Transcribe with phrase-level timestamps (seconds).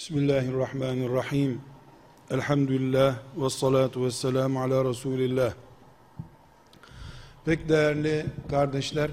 [0.00, 1.60] Bismillahirrahmanirrahim.
[2.30, 5.52] Elhamdülillah ve salatu ve selamu ala Resulillah.
[7.44, 9.10] Pek değerli kardeşler,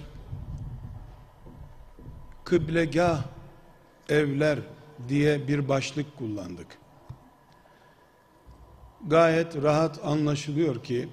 [2.44, 3.24] kıblegah
[4.10, 4.60] evler
[5.10, 6.68] diye bir başlık kullandık.
[9.08, 11.10] Gayet rahat anlaşılıyor ki,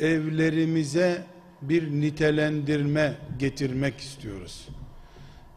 [0.00, 1.26] evlerimize
[1.62, 4.68] bir nitelendirme getirmek istiyoruz.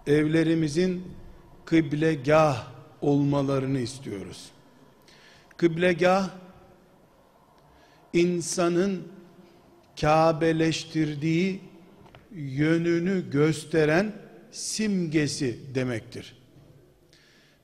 [0.07, 1.13] Evlerimizin
[1.65, 4.49] kıblegah olmalarını istiyoruz.
[5.57, 6.29] Kıblegah
[8.13, 9.03] insanın
[10.01, 11.59] Kabeleştirdiği
[12.35, 14.13] yönünü gösteren
[14.51, 16.35] simgesi demektir.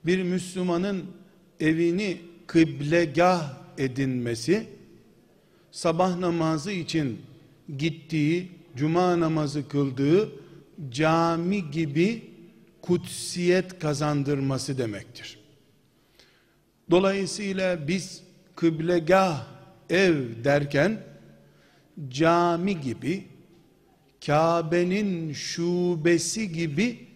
[0.06, 1.06] Bir Müslümanın
[1.60, 2.18] evini
[2.48, 4.68] kıblegah edinmesi
[5.72, 7.22] sabah namazı için
[7.78, 10.30] gittiği, cuma namazı kıldığı
[10.90, 12.31] cami gibi
[12.82, 15.40] kutsiyet kazandırması demektir.
[16.92, 18.24] Dolayısıyla biz
[18.56, 19.48] kıblegah
[19.90, 21.04] ev derken
[22.10, 23.26] cami gibi
[24.26, 27.08] Kabe'nin şubesi gibi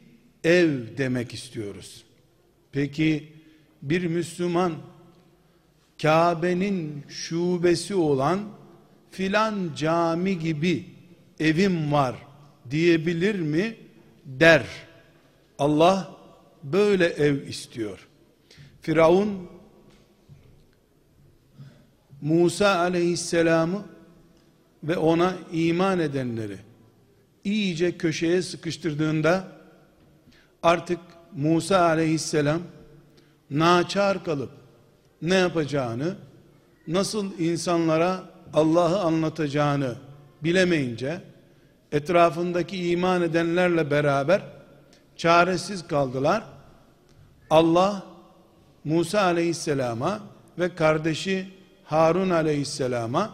[0.43, 2.03] ev demek istiyoruz.
[2.71, 3.33] Peki
[3.81, 4.73] bir Müslüman
[6.01, 8.39] Kabe'nin şubesi olan
[9.11, 10.85] filan cami gibi
[11.39, 12.15] evim var
[12.71, 13.75] diyebilir mi?
[14.25, 14.84] Der.
[15.59, 16.11] Allah
[16.63, 18.07] böyle ev istiyor.
[18.81, 19.49] Firavun
[22.21, 23.85] Musa aleyhisselamı
[24.83, 26.57] ve ona iman edenleri
[27.43, 29.47] iyice köşeye sıkıştırdığında
[30.63, 30.99] artık
[31.35, 32.61] Musa aleyhisselam
[33.49, 34.51] naçar kalıp
[35.21, 36.15] ne yapacağını
[36.87, 39.95] nasıl insanlara Allah'ı anlatacağını
[40.43, 41.21] bilemeyince
[41.91, 44.54] etrafındaki iman edenlerle beraber
[45.17, 46.43] çaresiz kaldılar.
[47.49, 48.03] Allah
[48.83, 50.19] Musa aleyhisselama
[50.59, 51.47] ve kardeşi
[51.83, 53.33] Harun aleyhisselama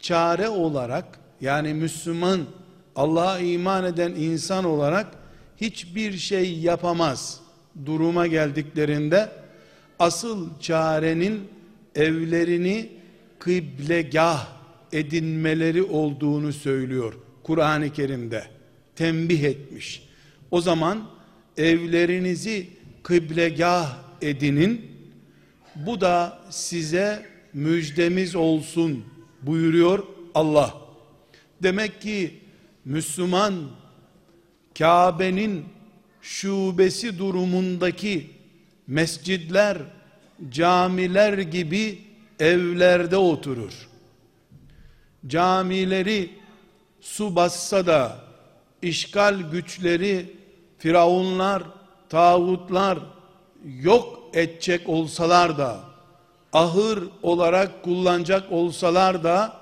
[0.00, 2.40] çare olarak yani Müslüman
[2.96, 5.06] Allah'a iman eden insan olarak
[5.56, 7.40] hiçbir şey yapamaz
[7.86, 9.30] duruma geldiklerinde
[9.98, 11.48] asıl çarenin
[11.94, 12.92] evlerini
[13.38, 14.46] kıblegah
[14.92, 18.44] edinmeleri olduğunu söylüyor Kur'an-ı Kerim'de
[18.96, 20.07] tembih etmiş.
[20.50, 21.10] O zaman
[21.56, 22.68] evlerinizi
[23.02, 24.90] kıblegah edinin.
[25.74, 29.04] Bu da size müjdemiz olsun
[29.42, 30.74] buyuruyor Allah.
[31.62, 32.34] Demek ki
[32.84, 33.54] Müslüman
[34.78, 35.64] Kabe'nin
[36.22, 38.30] şubesi durumundaki
[38.86, 39.78] mescidler,
[40.50, 41.98] camiler gibi
[42.40, 43.88] evlerde oturur.
[45.26, 46.30] Camileri
[47.00, 48.24] su bassa da
[48.82, 50.37] işgal güçleri,
[50.78, 51.62] firavunlar,
[52.08, 52.98] tağutlar
[53.64, 55.80] yok edecek olsalar da
[56.52, 59.52] ahır olarak kullanacak olsalar da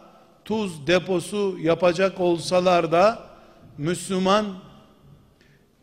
[0.45, 3.27] tuz deposu yapacak olsalar da
[3.79, 4.47] Müslüman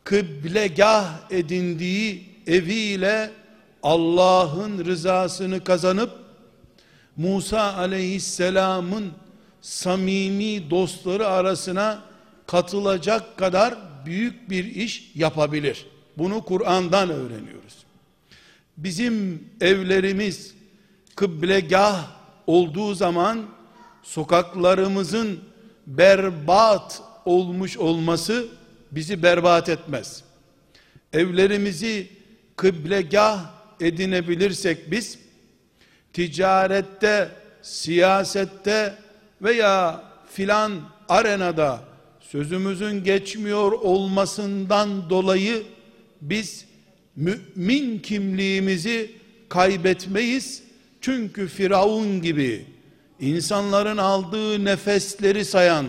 [0.03, 3.31] kıblegah edindiği eviyle
[3.83, 6.11] Allah'ın rızasını kazanıp
[7.17, 9.11] Musa aleyhisselamın
[9.61, 11.99] samimi dostları arasına
[12.47, 15.85] katılacak kadar büyük bir iş yapabilir.
[16.17, 17.83] Bunu Kur'an'dan öğreniyoruz.
[18.77, 20.55] Bizim evlerimiz
[21.15, 22.07] kıblegah
[22.47, 23.45] olduğu zaman
[24.03, 25.39] sokaklarımızın
[25.87, 28.47] berbat olmuş olması
[28.91, 30.23] bizi berbat etmez.
[31.13, 32.07] Evlerimizi
[32.55, 35.19] kıblegah edinebilirsek biz
[36.13, 37.29] ticarette,
[37.61, 38.95] siyasette
[39.41, 41.92] veya filan arenada
[42.33, 45.63] sözümüzün geçmiyor olmasından dolayı
[46.21, 46.65] biz
[47.15, 49.11] mümin kimliğimizi
[49.49, 50.63] kaybetmeyiz.
[51.01, 52.65] Çünkü Firavun gibi
[53.19, 55.85] insanların aldığı nefesleri sayan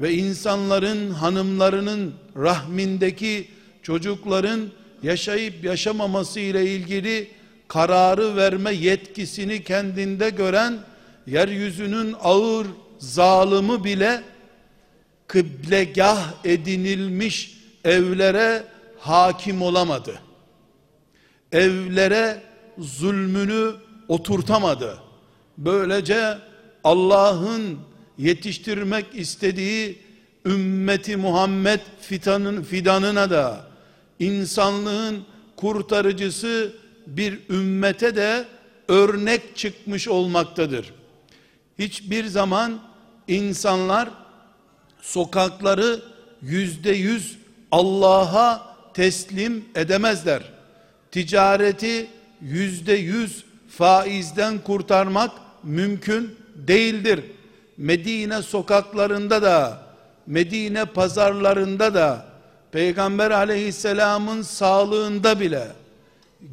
[0.00, 3.48] ve insanların hanımlarının rahmindeki
[3.82, 4.60] çocukların
[5.02, 7.28] yaşayıp yaşamaması ile ilgili
[7.68, 10.78] kararı verme yetkisini kendinde gören
[11.26, 12.66] yeryüzünün ağır
[12.98, 14.33] zalimi bile
[15.34, 18.64] kıblegah edinilmiş evlere
[18.98, 20.18] hakim olamadı.
[21.52, 22.42] Evlere
[22.78, 23.72] zulmünü
[24.08, 24.98] oturtamadı.
[25.58, 26.38] Böylece
[26.84, 27.78] Allah'ın
[28.18, 29.98] yetiştirmek istediği
[30.46, 33.66] ümmeti Muhammed fitanın fidanına da
[34.18, 35.24] insanlığın
[35.56, 36.72] kurtarıcısı
[37.06, 38.44] bir ümmete de
[38.88, 40.94] örnek çıkmış olmaktadır.
[41.78, 42.80] Hiçbir zaman
[43.28, 44.23] insanlar
[45.04, 46.00] sokakları
[46.42, 47.38] yüzde yüz
[47.70, 50.42] Allah'a teslim edemezler.
[51.10, 52.06] ticareti
[52.40, 55.30] yüzde yüz faizden kurtarmak
[55.62, 57.20] mümkün değildir.
[57.76, 59.82] Medine sokaklarında da,
[60.26, 62.26] Medine pazarlarında da,
[62.72, 65.68] Peygamber aleyhisselamın sağlığında bile,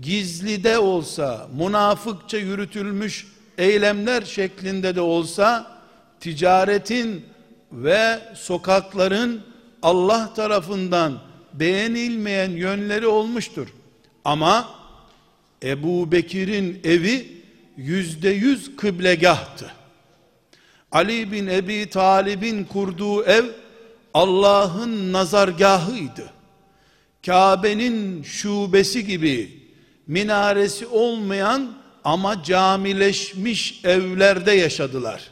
[0.02, 3.28] gizlide olsa, münafıkça yürütülmüş
[3.58, 5.78] eylemler şeklinde de olsa,
[6.20, 7.26] ticaretin
[7.72, 9.42] ve sokakların
[9.82, 11.20] Allah tarafından
[11.54, 13.68] beğenilmeyen yönleri olmuştur.
[14.26, 14.70] Ama
[15.64, 17.42] Ebu Bekir'in evi
[17.78, 19.72] yüzde yüz kıblegahtı.
[20.92, 23.46] Ali bin Ebi Talib'in kurduğu ev
[24.14, 26.30] Allah'ın nazargahıydı.
[27.26, 29.62] Kabe'nin şubesi gibi
[30.08, 31.74] minaresi olmayan
[32.04, 35.32] ama camileşmiş evlerde yaşadılar.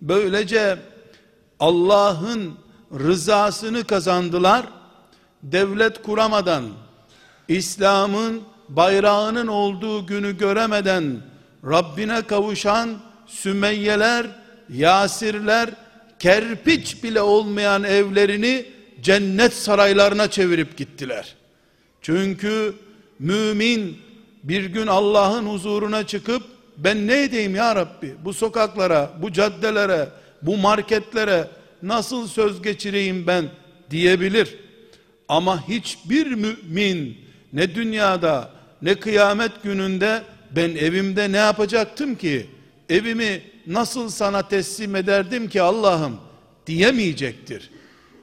[0.00, 0.78] Böylece
[1.60, 2.54] Allah'ın
[2.98, 4.66] rızasını kazandılar.
[5.42, 6.64] Devlet kuramadan,
[7.48, 11.20] İslam'ın bayrağının olduğu günü göremeden
[11.64, 12.90] Rabbine kavuşan
[13.26, 14.26] Sümeyyeler,
[14.72, 15.70] Yasirler,
[16.18, 18.66] kerpiç bile olmayan evlerini
[19.02, 21.34] cennet saraylarına çevirip gittiler.
[22.02, 22.74] Çünkü
[23.18, 23.98] mümin
[24.42, 26.42] bir gün Allah'ın huzuruna çıkıp
[26.76, 30.08] ben ne edeyim ya Rabbi bu sokaklara, bu caddelere,
[30.46, 31.48] bu marketlere
[31.82, 33.44] nasıl söz geçireyim ben
[33.90, 34.56] diyebilir.
[35.28, 37.18] Ama hiçbir mümin
[37.52, 38.50] ne dünyada
[38.82, 40.22] ne kıyamet gününde
[40.56, 42.46] ben evimde ne yapacaktım ki?
[42.88, 46.16] Evimi nasıl sana teslim ederdim ki Allah'ım
[46.66, 47.70] diyemeyecektir.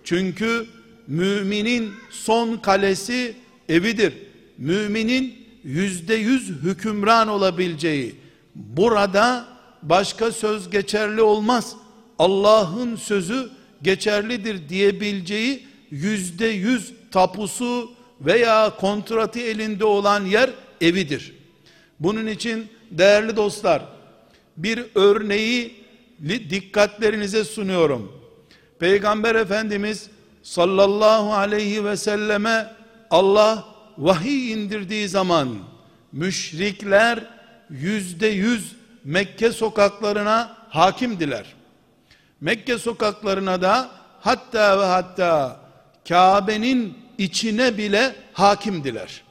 [0.04, 0.66] Çünkü
[1.08, 3.36] müminin son kalesi
[3.70, 4.14] evidir.
[4.58, 8.16] Müminin yüzde yüz hükümran olabileceği
[8.56, 9.46] burada
[9.82, 11.76] başka söz geçerli olmaz.
[12.20, 13.50] Allah'ın sözü
[13.82, 20.50] geçerlidir diyebileceği yüzde yüz tapusu veya kontratı elinde olan yer
[20.82, 21.34] evidir.
[22.00, 23.86] Bunun için değerli dostlar
[24.58, 25.84] bir örneği
[26.50, 28.12] dikkatlerinize sunuyorum.
[28.80, 30.10] Peygamber Efendimiz
[30.44, 32.74] sallallahu aleyhi ve selleme
[33.12, 33.66] Allah
[33.98, 35.58] vahiy indirdiği zaman
[36.12, 37.20] müşrikler
[37.70, 41.46] yüzde yüz Mekke sokaklarına hakimdiler.
[42.44, 43.90] Mekke sokaklarına da
[44.22, 45.60] hatta ve hatta
[46.10, 49.24] Kabe'nin içine bile hakimdiler.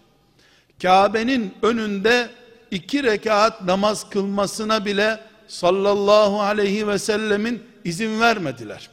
[0.82, 2.30] Kabe'nin önünde
[2.70, 8.90] iki rekat namaz kılmasına bile sallallahu aleyhi ve sellemin izin vermediler.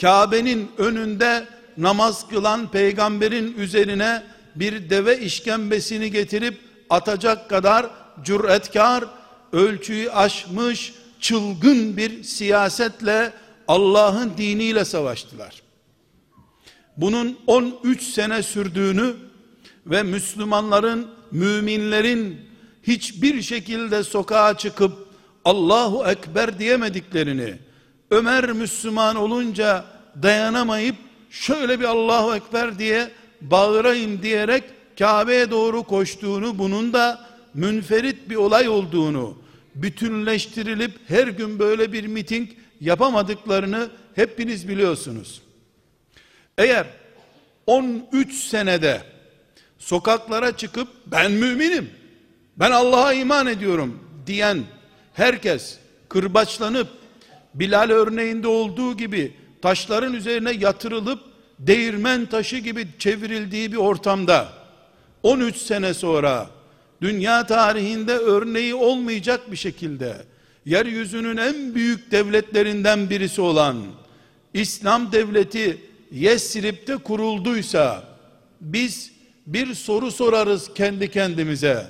[0.00, 1.44] Kabe'nin önünde
[1.78, 4.22] namaz kılan peygamberin üzerine
[4.54, 6.60] bir deve işkembesini getirip
[6.90, 7.86] atacak kadar
[8.24, 9.04] cüretkar,
[9.52, 13.32] ölçüyü aşmış, çılgın bir siyasetle
[13.68, 15.62] Allah'ın diniyle savaştılar.
[16.96, 19.14] Bunun 13 sene sürdüğünü
[19.86, 22.40] ve Müslümanların, müminlerin
[22.82, 24.92] hiçbir şekilde sokağa çıkıp
[25.44, 27.54] Allahu Ekber diyemediklerini,
[28.10, 29.84] Ömer Müslüman olunca
[30.22, 30.96] dayanamayıp
[31.30, 33.10] şöyle bir Allahu Ekber diye
[33.40, 34.64] bağırayım diyerek
[34.98, 39.41] Kabe'ye doğru koştuğunu, bunun da münferit bir olay olduğunu,
[39.74, 42.48] bütünleştirilip her gün böyle bir miting
[42.80, 45.42] yapamadıklarını hepiniz biliyorsunuz.
[46.58, 46.86] Eğer
[47.66, 49.02] 13 senede
[49.78, 51.90] sokaklara çıkıp ben müminim,
[52.56, 54.62] ben Allah'a iman ediyorum diyen
[55.14, 56.88] herkes kırbaçlanıp
[57.54, 61.20] Bilal örneğinde olduğu gibi taşların üzerine yatırılıp
[61.58, 64.52] değirmen taşı gibi çevrildiği bir ortamda
[65.22, 66.50] 13 sene sonra
[67.02, 70.16] dünya tarihinde örneği olmayacak bir şekilde
[70.66, 73.82] yeryüzünün en büyük devletlerinden birisi olan
[74.54, 75.78] İslam devleti
[76.12, 78.04] Yesrib'de kurulduysa
[78.60, 79.12] biz
[79.46, 81.86] bir soru sorarız kendi kendimize.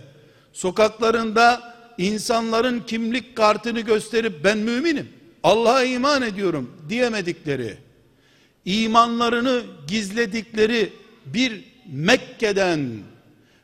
[0.52, 5.08] Sokaklarında insanların kimlik kartını gösterip ben müminim,
[5.42, 7.76] Allah'a iman ediyorum diyemedikleri,
[8.64, 10.92] imanlarını gizledikleri
[11.26, 12.88] bir Mekke'den,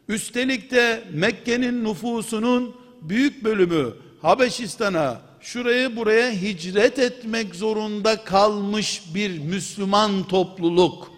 [0.09, 10.29] üstelik de Mekke'nin nüfusunun büyük bölümü Habeşistan'a, şuraya buraya hicret etmek zorunda kalmış bir Müslüman
[10.29, 11.13] topluluk.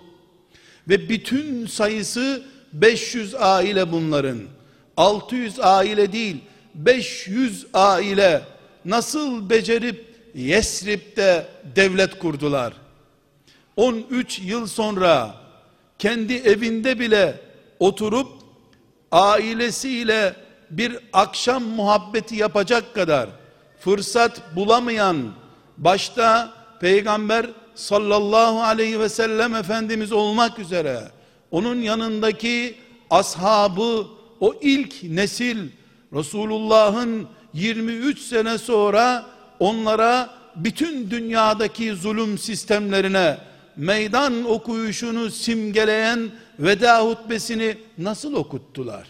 [0.88, 2.42] Ve bütün sayısı
[2.72, 4.40] 500 aile bunların.
[4.96, 6.36] 600 aile değil
[6.74, 8.42] 500 aile
[8.84, 12.72] nasıl becerip Yesrib'de devlet kurdular?
[13.76, 15.34] 13 yıl sonra
[15.98, 17.40] kendi evinde bile
[17.78, 18.39] oturup
[19.12, 20.34] ailesiyle
[20.70, 23.28] bir akşam muhabbeti yapacak kadar
[23.80, 25.32] fırsat bulamayan
[25.76, 31.00] başta peygamber sallallahu aleyhi ve sellem efendimiz olmak üzere
[31.50, 32.74] onun yanındaki
[33.10, 34.06] ashabı
[34.40, 35.68] o ilk nesil
[36.14, 39.26] Resulullah'ın 23 sene sonra
[39.58, 43.38] onlara bütün dünyadaki zulüm sistemlerine
[43.76, 49.08] meydan okuyuşunu simgeleyen veda hutbesini nasıl okuttular?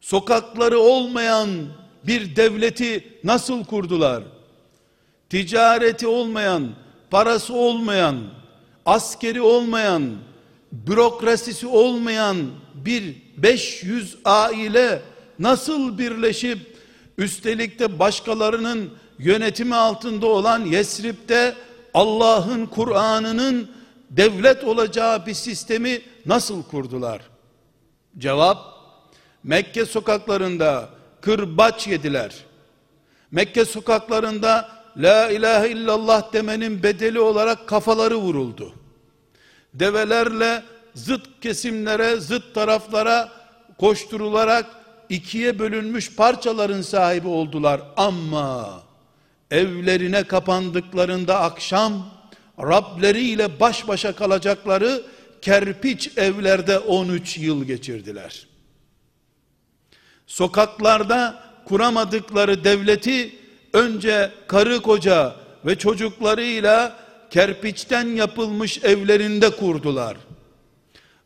[0.00, 1.48] Sokakları olmayan
[2.06, 4.22] bir devleti nasıl kurdular?
[5.30, 6.70] Ticareti olmayan,
[7.10, 8.16] parası olmayan,
[8.86, 10.16] askeri olmayan,
[10.72, 12.36] bürokrasisi olmayan
[12.74, 15.02] bir 500 aile
[15.38, 16.76] nasıl birleşip
[17.18, 21.54] üstelik de başkalarının yönetimi altında olan Yesrib'de
[21.94, 23.70] Allah'ın Kur'an'ının
[24.16, 27.20] devlet olacağı bir sistemi nasıl kurdular?
[28.18, 28.76] Cevap
[29.44, 30.88] Mekke sokaklarında
[31.20, 32.34] kırbaç yediler.
[33.30, 38.74] Mekke sokaklarında la ilahe illallah demenin bedeli olarak kafaları vuruldu.
[39.74, 40.62] Develerle
[40.94, 43.28] zıt kesimlere, zıt taraflara
[43.78, 44.66] koşturularak
[45.08, 47.80] ikiye bölünmüş parçaların sahibi oldular.
[47.96, 48.80] Ama
[49.50, 52.06] evlerine kapandıklarında akşam
[52.58, 55.02] Rableriyle baş başa kalacakları
[55.42, 58.46] kerpiç evlerde 13 yıl geçirdiler.
[60.26, 63.36] Sokaklarda kuramadıkları devleti
[63.72, 65.36] önce karı koca
[65.66, 66.96] ve çocuklarıyla
[67.30, 70.16] kerpiçten yapılmış evlerinde kurdular.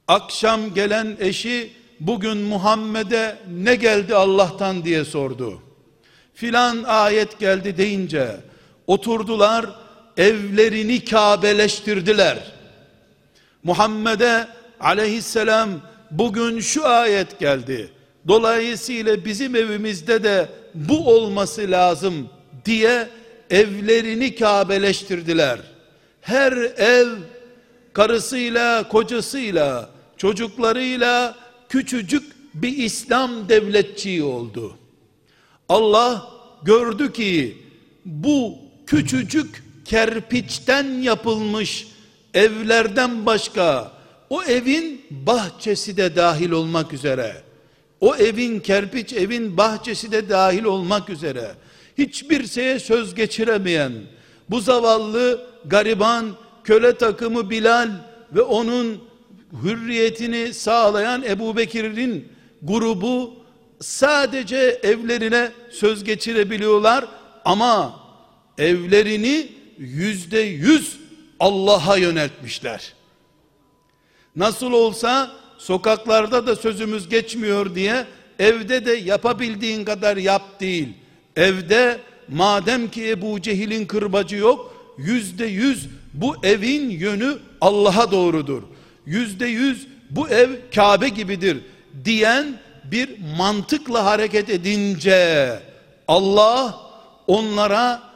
[0.08, 5.62] Akşam gelen eşi bugün Muhammed'e ne geldi Allah'tan diye sordu.
[6.34, 8.36] Filan ayet geldi deyince
[8.86, 9.66] oturdular
[10.20, 12.52] evlerini Kabeleştirdiler.
[13.62, 14.46] Muhammed'e
[14.80, 15.70] aleyhisselam
[16.10, 17.90] bugün şu ayet geldi.
[18.28, 22.28] Dolayısıyla bizim evimizde de bu olması lazım
[22.64, 23.08] diye
[23.50, 25.58] evlerini Kabeleştirdiler.
[26.20, 27.08] Her ev
[27.92, 31.36] karısıyla, kocasıyla, çocuklarıyla
[31.68, 32.22] küçücük
[32.54, 34.76] bir İslam devletçiği oldu.
[35.68, 36.30] Allah
[36.62, 37.58] gördü ki
[38.04, 41.88] bu küçücük kerpiçten yapılmış
[42.34, 43.92] evlerden başka
[44.30, 47.42] o evin bahçesi de dahil olmak üzere.
[48.00, 51.50] O evin kerpiç evin bahçesi de dahil olmak üzere.
[51.98, 53.92] Hiçbir şeye söz geçiremeyen
[54.50, 56.26] bu zavallı gariban
[56.64, 57.90] köle takımı Bilal
[58.32, 59.04] ve onun
[59.62, 62.28] hürriyetini sağlayan Ebu Bekir'in
[62.62, 63.34] grubu
[63.80, 67.04] sadece evlerine söz geçirebiliyorlar.
[67.44, 68.00] Ama
[68.58, 70.98] evlerini yüzde yüz
[71.40, 72.92] Allah'a yöneltmişler.
[74.36, 78.06] Nasıl olsa sokaklarda da sözümüz geçmiyor diye
[78.38, 80.88] evde de yapabildiğin kadar yap değil.
[81.36, 88.62] Evde madem ki Ebu Cehil'in kırbacı yok yüzde yüz bu evin yönü Allah'a doğrudur.
[89.06, 91.58] Yüzde yüz bu ev Kabe gibidir
[92.04, 95.62] diyen bir mantıkla hareket edince
[96.08, 96.80] Allah
[97.26, 98.09] onlara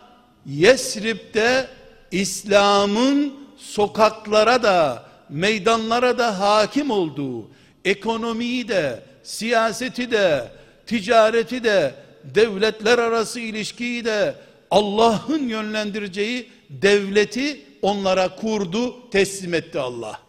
[0.46, 1.68] Yesrib'de
[2.10, 7.50] İslam'ın sokaklara da meydanlara da hakim olduğu
[7.84, 10.48] ekonomiyi de siyaseti de
[10.86, 14.34] ticareti de devletler arası ilişkiyi de
[14.70, 20.20] Allah'ın yönlendireceği devleti onlara kurdu, teslim etti Allah.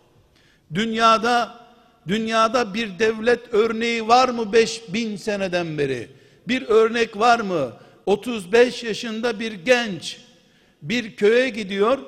[0.74, 1.66] Dünyada
[2.08, 6.10] dünyada bir devlet örneği var mı 5000 seneden beri?
[6.48, 7.72] Bir örnek var mı?
[8.06, 10.18] 35 yaşında bir genç
[10.82, 12.00] bir köye gidiyor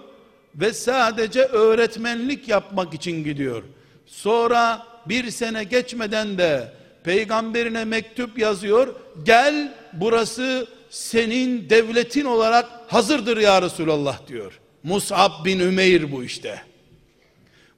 [0.56, 3.64] ve sadece öğretmenlik yapmak için gidiyor.
[4.06, 6.74] Sonra bir sene geçmeden de
[7.04, 8.96] peygamberine mektup yazıyor.
[9.24, 14.60] Gel burası senin devletin olarak hazırdır ya Resulallah diyor.
[14.84, 16.62] Mus'ab bin Ümeyr bu işte.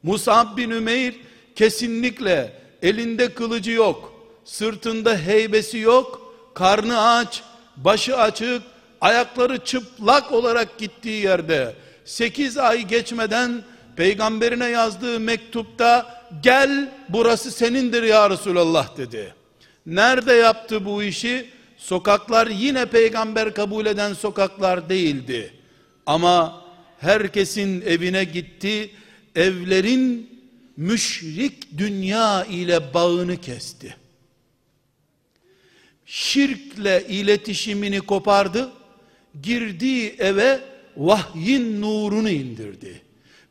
[0.04, 1.14] Mus'ab bin Ümeyr
[1.56, 4.14] kesinlikle elinde kılıcı yok,
[4.46, 7.44] sırtında heybesi yok, karnı aç,
[7.84, 8.62] başı açık,
[9.02, 13.64] ayakları çıplak olarak gittiği yerde 8 ay geçmeden
[13.96, 19.34] peygamberine yazdığı mektupta gel burası senindir ya Resulallah dedi.
[19.86, 21.50] Nerede yaptı bu işi?
[21.78, 25.54] Sokaklar yine peygamber kabul eden sokaklar değildi.
[26.06, 26.62] Ama
[27.00, 28.92] herkesin evine gitti.
[29.36, 30.30] Evlerin
[30.78, 33.96] müşrik dünya ile bağını kesti.
[36.10, 38.72] Şirkle iletişimini kopardı.
[39.44, 40.60] Girdiği eve
[40.98, 43.02] vahyin nurunu indirdi.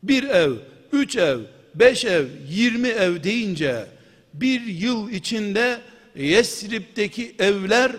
[0.02, 0.52] Bir ev,
[0.92, 1.38] üç ev,
[1.74, 3.86] beş ev, yirmi ev deyince
[4.34, 5.80] bir yıl içinde
[6.16, 7.92] Yesrib'deki evler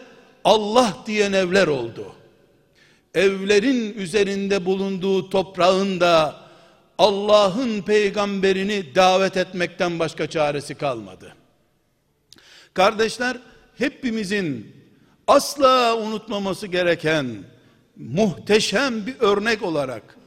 [0.43, 2.15] Allah diyen evler oldu.
[3.15, 6.35] Evlerin üzerinde bulunduğu toprağın da
[6.97, 11.35] Allah'ın peygamberini davet etmekten başka çaresi kalmadı.
[12.73, 13.37] Kardeşler
[13.79, 14.71] hepimizin
[15.27, 17.27] asla unutmaması gereken
[17.95, 20.17] muhteşem bir örnek olarak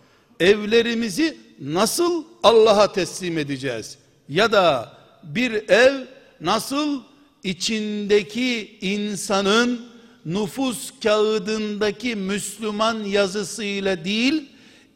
[0.40, 3.98] evlerimizi nasıl Allah'a teslim edeceğiz?
[4.28, 4.92] Ya da
[5.22, 5.94] bir ev
[6.40, 7.02] nasıl
[7.44, 9.80] içindeki insanın
[10.24, 14.48] nüfus kağıdındaki Müslüman yazısıyla değil,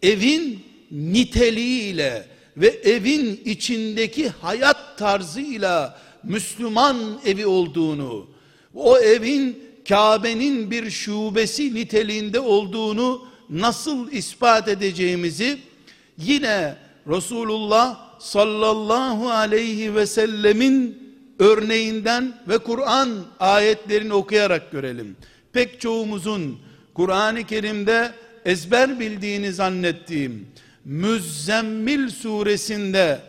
[0.02, 8.26] evin niteliğiyle ve evin içindeki hayat tarzıyla Müslüman evi olduğunu,
[8.76, 15.58] o evin Kabe'nin bir şubesi niteliğinde olduğunu nasıl ispat edeceğimizi
[16.18, 16.76] yine
[17.08, 21.06] Resulullah sallallahu aleyhi ve sellemin
[21.38, 23.08] örneğinden ve Kur'an
[23.40, 25.16] ayetlerini okuyarak görelim.
[25.52, 26.58] Pek çoğumuzun
[26.94, 28.12] Kur'an-ı Kerim'de
[28.44, 30.48] ezber bildiğini zannettiğim
[30.84, 33.20] Müzzemmil suresinde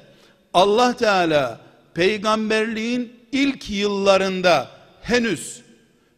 [0.54, 1.62] Allah Teala
[1.94, 4.77] peygamberliğin ilk yıllarında
[5.10, 5.62] henüz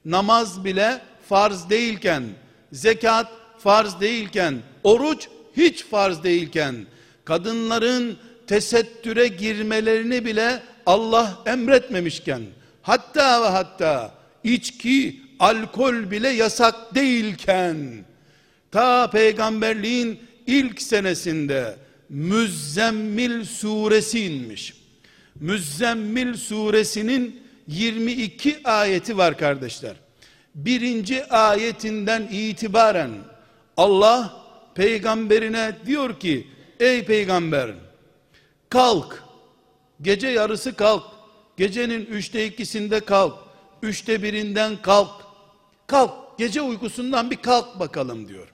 [0.06, 2.24] namaz bile farz değilken,
[2.72, 3.28] zekat
[3.60, 5.28] farz değilken, oruç
[5.58, 6.76] hiç farz değilken,
[7.26, 8.18] kadınların
[8.48, 12.42] tesettüre girmelerini bile Allah emretmemişken,
[12.82, 18.06] hatta ve hatta içki, alkol bile yasak değilken,
[18.72, 21.76] ta peygamberliğin ilk senesinde
[22.10, 24.74] Müzzemmil suresi inmiş.
[25.36, 29.96] Müzzemmil suresinin 22 ayeti var kardeşler.
[30.56, 33.12] Birinci ayetinden itibaren
[33.78, 34.44] Allah
[34.76, 36.48] peygamberine diyor ki
[36.80, 37.72] ey peygamber
[38.70, 39.24] kalk.
[40.02, 41.04] Gece yarısı kalk.
[41.58, 43.34] Gecenin üçte ikisinde kalk.
[43.84, 45.12] Üçte birinden kalk.
[45.88, 48.48] Kalk gece uykusundan bir kalk bakalım diyor.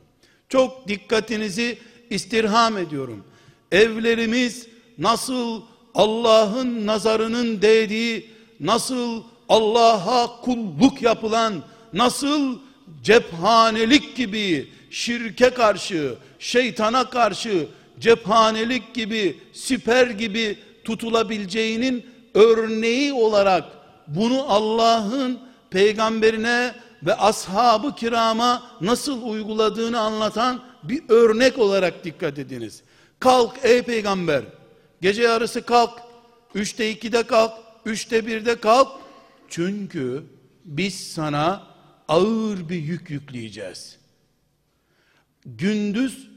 [0.49, 1.77] Çok dikkatinizi
[2.09, 3.23] istirham ediyorum.
[3.71, 4.67] Evlerimiz
[4.97, 5.61] nasıl
[5.93, 11.53] Allah'ın nazarının değdiği nasıl Allah'a kulluk yapılan
[11.93, 12.59] nasıl
[13.03, 17.67] cephanelik gibi şirke karşı, şeytana karşı
[17.99, 23.63] cephanelik gibi, siper gibi tutulabileceğinin örneği olarak
[24.07, 25.39] bunu Allah'ın
[25.69, 32.81] peygamberine ve ashabı kirama nasıl uyguladığını anlatan bir örnek olarak dikkat ediniz.
[33.19, 34.43] Kalk ey peygamber,
[35.01, 36.01] gece yarısı kalk,
[36.55, 37.51] üçte ikide kalk,
[37.85, 38.87] üçte birde kalk.
[39.49, 40.23] Çünkü
[40.65, 41.67] biz sana
[42.07, 43.97] ağır bir yük yükleyeceğiz.
[45.45, 46.29] Gündüz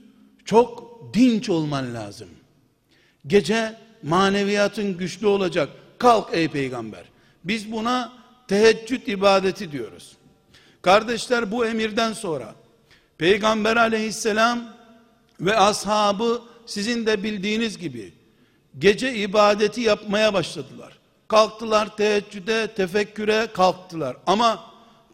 [0.45, 2.29] çok dinç olman lazım.
[3.27, 5.69] Gece maneviyatın güçlü olacak.
[5.99, 7.05] Kalk ey peygamber.
[7.45, 8.13] Biz buna
[8.49, 10.17] teheccüd ibadeti diyoruz.
[10.83, 12.55] Kardeşler bu emirden sonra
[13.19, 14.77] Peygamber aleyhisselam
[15.41, 18.13] ve ashabı sizin de bildiğiniz gibi
[18.79, 20.98] gece ibadeti yapmaya başladılar.
[21.29, 24.17] Kalktılar teheccüde, tefekküre kalktılar.
[24.27, 24.65] Ama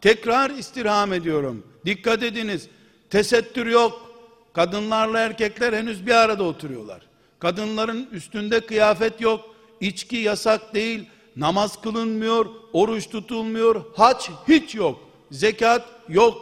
[0.01, 1.63] tekrar istirham ediyorum.
[1.85, 2.67] Dikkat ediniz.
[3.09, 4.01] Tesettür yok.
[4.53, 7.01] Kadınlarla erkekler henüz bir arada oturuyorlar.
[7.39, 9.55] Kadınların üstünde kıyafet yok.
[9.81, 11.09] İçki yasak değil.
[11.35, 12.45] Namaz kılınmıyor.
[12.73, 13.85] Oruç tutulmuyor.
[13.95, 14.99] Haç hiç yok.
[15.31, 16.37] Zekat yok.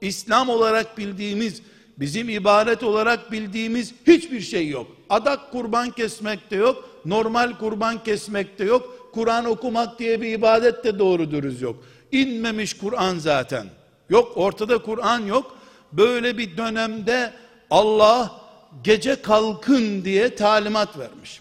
[0.00, 1.62] İslam olarak bildiğimiz,
[1.98, 4.86] bizim ibadet olarak bildiğimiz hiçbir şey yok.
[5.10, 6.88] Adak kurban kesmek de yok.
[7.04, 9.01] Normal kurban kesmek de yok.
[9.12, 11.84] Kur'an okumak diye bir ibadet de doğru dürüz yok.
[12.12, 13.66] İnmemiş Kur'an zaten.
[14.10, 15.58] Yok ortada Kur'an yok.
[15.92, 17.32] Böyle bir dönemde
[17.70, 18.40] Allah
[18.84, 21.40] gece kalkın diye talimat vermiş.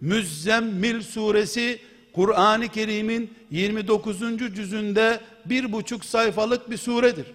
[0.00, 1.78] Müzzemmil suresi
[2.12, 4.18] Kur'an-ı Kerim'in 29.
[4.38, 7.26] cüzünde bir buçuk sayfalık bir suredir.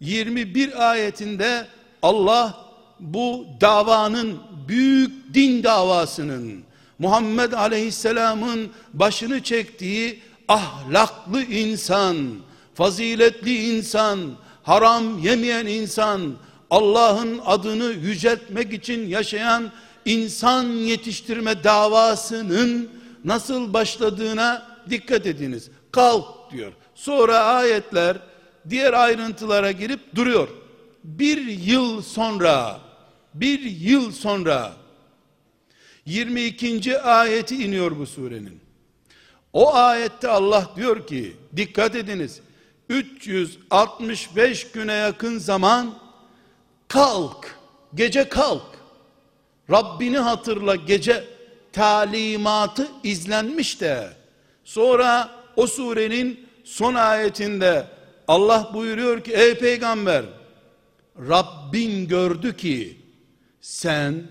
[0.00, 1.66] 21 ayetinde
[2.02, 2.64] Allah
[3.00, 6.64] bu davanın büyük din davasının
[6.98, 12.16] Muhammed Aleyhisselam'ın başını çektiği ahlaklı insan,
[12.74, 14.18] faziletli insan,
[14.62, 16.34] haram yemeyen insan,
[16.70, 19.70] Allah'ın adını yüceltmek için yaşayan
[20.04, 22.90] insan yetiştirme davasının
[23.24, 25.70] nasıl başladığına dikkat ediniz.
[25.92, 26.72] Kalk diyor.
[26.94, 28.16] Sonra ayetler
[28.70, 30.48] diğer ayrıntılara girip duruyor.
[31.04, 32.80] Bir yıl sonra,
[33.34, 34.72] bir yıl sonra
[36.06, 37.00] 22.
[37.00, 38.60] ayeti iniyor bu surenin.
[39.52, 42.40] O ayette Allah diyor ki dikkat ediniz
[42.88, 45.98] 365 güne yakın zaman
[46.88, 47.58] kalk
[47.94, 48.66] gece kalk
[49.70, 51.24] Rabbini hatırla gece
[51.72, 54.12] talimatı izlenmiş de
[54.64, 57.86] sonra o surenin son ayetinde
[58.28, 60.24] Allah buyuruyor ki ey peygamber
[61.18, 62.98] Rabbin gördü ki
[63.60, 64.22] sen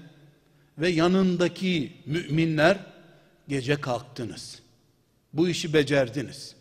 [0.77, 2.77] ve yanındaki müminler
[3.47, 4.59] gece kalktınız.
[5.33, 6.55] Bu işi becerdiniz.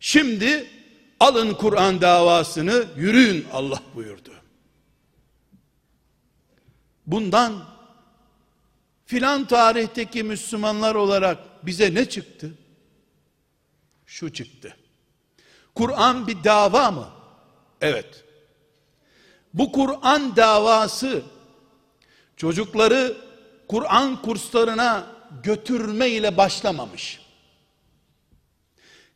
[0.00, 0.66] Şimdi
[1.20, 4.32] alın Kur'an davasını yürüyün Allah buyurdu.
[7.06, 7.64] Bundan
[9.06, 12.54] filan tarihteki Müslümanlar olarak bize ne çıktı?
[14.06, 14.76] Şu çıktı.
[15.74, 17.08] Kur'an bir dava mı?
[17.80, 18.24] Evet.
[19.54, 21.22] Bu Kur'an davası
[22.36, 23.16] çocukları
[23.68, 25.06] Kur'an kurslarına
[25.42, 27.20] götürme ile başlamamış.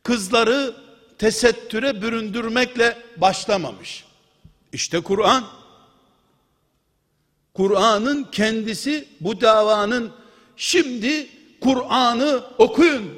[0.03, 0.75] Kızları
[1.17, 4.05] tesettüre büründürmekle başlamamış.
[4.73, 5.43] İşte Kur'an
[7.53, 10.11] Kur'an'ın kendisi bu davanın
[10.55, 11.29] şimdi
[11.61, 13.11] Kur'an'ı okuyun.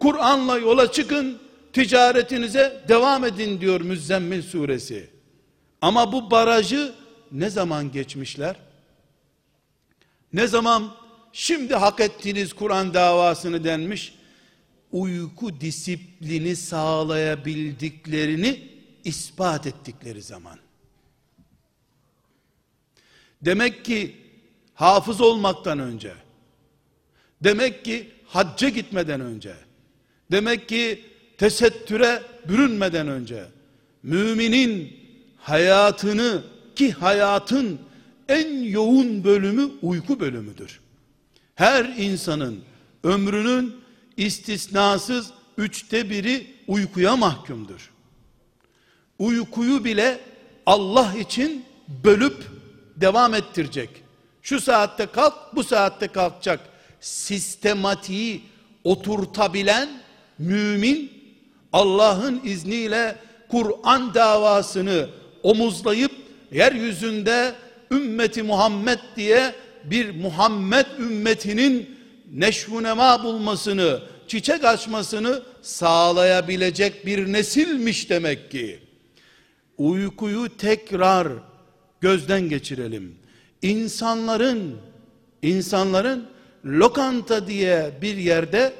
[0.00, 1.38] Kur'an'la yola çıkın.
[1.72, 5.10] Ticaretinize devam edin diyor Müzzemmil suresi.
[5.80, 6.92] Ama bu barajı
[7.32, 8.56] ne zaman geçmişler?
[10.32, 10.94] Ne zaman
[11.32, 14.14] şimdi hak ettiğiniz Kur'an davasını denmiş?
[14.92, 18.68] Uyku disiplini sağlayabildiklerini
[19.04, 20.58] ispat ettikleri zaman.
[23.42, 24.16] Demek ki
[24.74, 26.12] hafız olmaktan önce,
[27.40, 29.54] demek ki hacca gitmeden önce,
[30.30, 31.04] demek ki
[31.38, 33.44] tesettüre bürünmeden önce,
[34.02, 34.96] müminin
[35.36, 36.42] hayatını
[36.76, 37.80] ki hayatın
[38.30, 40.80] en yoğun bölümü uyku bölümüdür.
[41.54, 42.60] Her insanın
[43.04, 43.76] ömrünün
[44.16, 47.90] istisnasız üçte biri uykuya mahkumdur.
[49.18, 50.20] Uykuyu bile
[50.66, 51.64] Allah için
[52.04, 52.36] bölüp
[52.96, 53.90] devam ettirecek.
[54.42, 56.60] Şu saatte kalk, bu saatte kalkacak.
[57.00, 58.42] Sistematiği
[58.84, 59.88] oturtabilen
[60.38, 61.12] mümin
[61.72, 63.16] Allah'ın izniyle
[63.48, 65.08] Kur'an davasını
[65.42, 66.12] omuzlayıp
[66.52, 67.54] yeryüzünde
[67.90, 71.96] ümmeti Muhammed diye bir Muhammed ümmetinin
[72.32, 78.78] neşvunema bulmasını, çiçek açmasını sağlayabilecek bir nesilmiş demek ki.
[79.78, 81.28] Uykuyu tekrar
[82.00, 83.14] gözden geçirelim.
[83.62, 84.76] İnsanların
[85.42, 86.26] insanların
[86.64, 88.72] lokanta diye bir yerde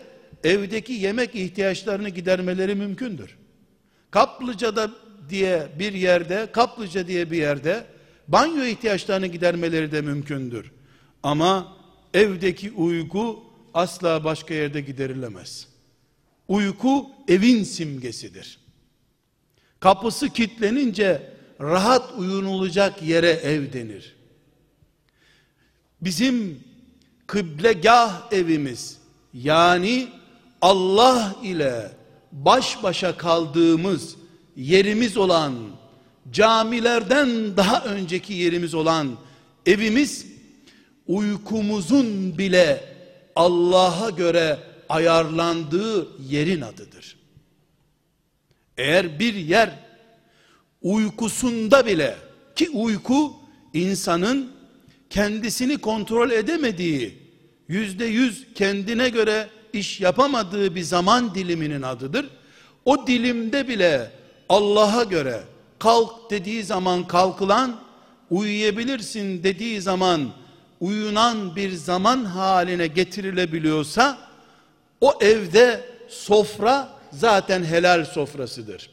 [0.44, 3.36] evdeki yemek ihtiyaçlarını gidermeleri mümkündür.
[4.10, 4.90] Kaplıca'da
[5.28, 7.84] diye bir yerde, Kaplıca diye bir yerde
[8.32, 10.72] banyo ihtiyaçlarını gidermeleri de mümkündür.
[11.22, 11.76] Ama
[12.14, 15.68] evdeki uyku asla başka yerde giderilemez.
[16.48, 18.58] Uyku evin simgesidir.
[19.80, 24.16] Kapısı kilitlenince rahat uyunulacak yere ev denir.
[26.00, 26.64] Bizim
[27.26, 28.98] kıblegah evimiz
[29.34, 30.08] yani
[30.62, 31.92] Allah ile
[32.32, 34.16] baş başa kaldığımız
[34.56, 35.54] yerimiz olan
[36.32, 39.16] camilerden daha önceki yerimiz olan
[39.66, 40.26] evimiz
[41.06, 42.84] uykumuzun bile
[43.36, 47.16] Allah'a göre ayarlandığı yerin adıdır.
[48.78, 49.70] Eğer bir yer
[50.82, 52.16] uykusunda bile
[52.56, 53.32] ki uyku
[53.74, 54.52] insanın
[55.10, 57.18] kendisini kontrol edemediği
[57.68, 62.30] yüzde yüz kendine göre iş yapamadığı bir zaman diliminin adıdır.
[62.84, 64.10] O dilimde bile
[64.48, 65.40] Allah'a göre
[65.80, 67.80] kalk dediği zaman kalkılan,
[68.30, 70.30] uyuyabilirsin dediği zaman
[70.80, 74.18] uyunan bir zaman haline getirilebiliyorsa
[75.00, 78.90] o evde sofra zaten helal sofrasıdır.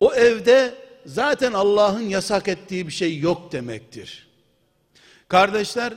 [0.00, 0.74] O evde
[1.06, 4.26] zaten Allah'ın yasak ettiği bir şey yok demektir.
[5.28, 5.92] Kardeşler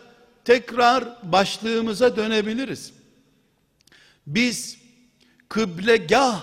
[0.45, 2.93] tekrar başlığımıza dönebiliriz.
[4.28, 4.78] Biz
[5.49, 6.41] kıblegah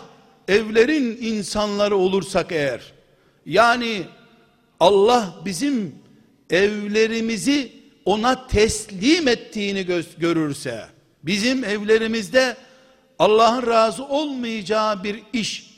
[0.48, 2.95] evlerin insanları olursak eğer
[3.46, 4.02] yani
[4.80, 5.94] Allah bizim
[6.50, 7.72] evlerimizi
[8.04, 9.86] ona teslim ettiğini
[10.18, 10.86] görürse
[11.22, 12.56] bizim evlerimizde
[13.18, 15.70] Allah'ın razı olmayacağı bir iş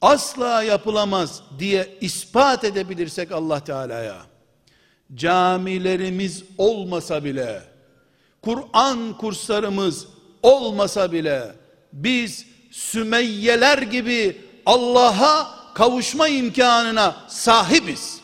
[0.00, 4.22] asla yapılamaz diye ispat edebilirsek Allah Teala'ya
[5.14, 7.62] camilerimiz olmasa bile
[8.42, 10.06] Kur'an kurslarımız
[10.42, 11.52] olmasa bile
[11.92, 18.20] biz Sümeyyeler gibi Allah'a kavuşma imkanına sahibiz.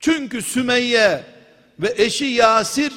[0.00, 1.24] Çünkü Sümeyye
[1.78, 2.92] ve eşi Yasir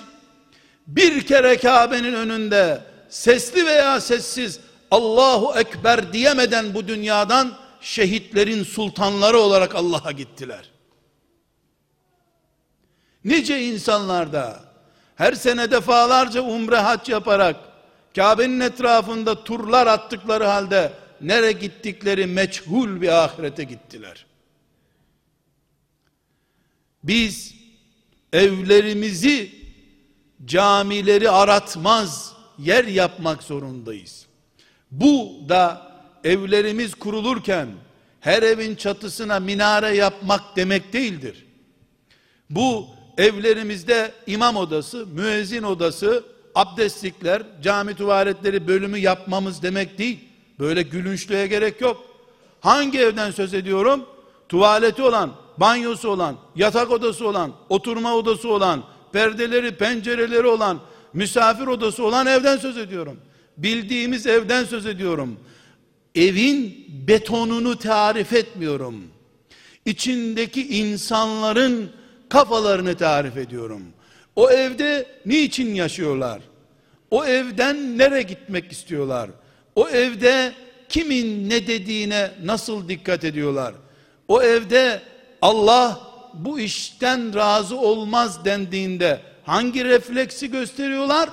[0.88, 4.60] bir kere Kabe'nin önünde sesli veya sessiz
[4.91, 10.69] Allahu Ekber diyemeden bu dünyadan şehitlerin sultanları olarak Allah'a gittiler.
[13.23, 14.60] Nice insanlar da
[15.15, 17.55] her sene defalarca umre hac yaparak
[18.15, 24.25] Kabe'nin etrafında turlar attıkları halde nere gittikleri meçhul bir ahirete gittiler.
[27.03, 27.56] Biz
[28.34, 29.51] evlerimizi
[30.45, 34.25] camileri aratmaz yer yapmak zorundayız.
[34.91, 35.91] Bu da
[36.23, 37.67] evlerimiz kurulurken
[38.19, 41.45] her evin çatısına minare yapmak demek değildir.
[42.49, 46.23] Bu evlerimizde imam odası, müezzin odası,
[46.56, 50.26] abdestlikler, cami tuvaletleri bölümü yapmamız demek değil.
[50.59, 52.03] Böyle gülünçlüğe gerek yok.
[52.61, 54.05] Hangi evden söz ediyorum?
[54.49, 60.79] Tuvaleti olan, banyosu olan, yatak odası olan, oturma odası olan, perdeleri, pencereleri olan,
[61.13, 63.17] misafir odası olan evden söz ediyorum.
[63.57, 65.39] Bildiğimiz evden söz ediyorum.
[66.15, 69.03] Evin betonunu tarif etmiyorum.
[69.85, 71.91] İçindeki insanların
[72.29, 73.81] kafalarını tarif ediyorum.
[74.35, 76.41] O evde niçin yaşıyorlar?
[77.11, 79.29] O evden nereye gitmek istiyorlar?
[79.77, 80.53] O evde
[80.89, 83.73] kimin ne dediğine nasıl dikkat ediyorlar?
[84.27, 85.01] O evde
[85.41, 85.99] Allah
[86.33, 91.29] bu işten razı olmaz dendiğinde hangi refleksi gösteriyorlar?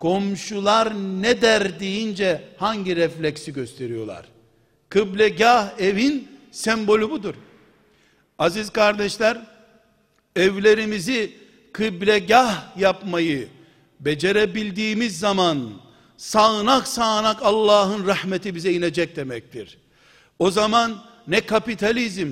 [0.00, 4.26] Komşular ne der deyince hangi refleksi gösteriyorlar?
[4.88, 7.34] Kıblegah evin sembolü budur.
[8.38, 9.38] Aziz kardeşler,
[10.36, 11.32] evlerimizi
[11.72, 13.48] kıblegah yapmayı
[14.00, 15.82] becerebildiğimiz zaman
[16.22, 19.78] sağanak sağanak Allah'ın rahmeti bize inecek demektir.
[20.38, 22.28] O zaman ne kapitalizm,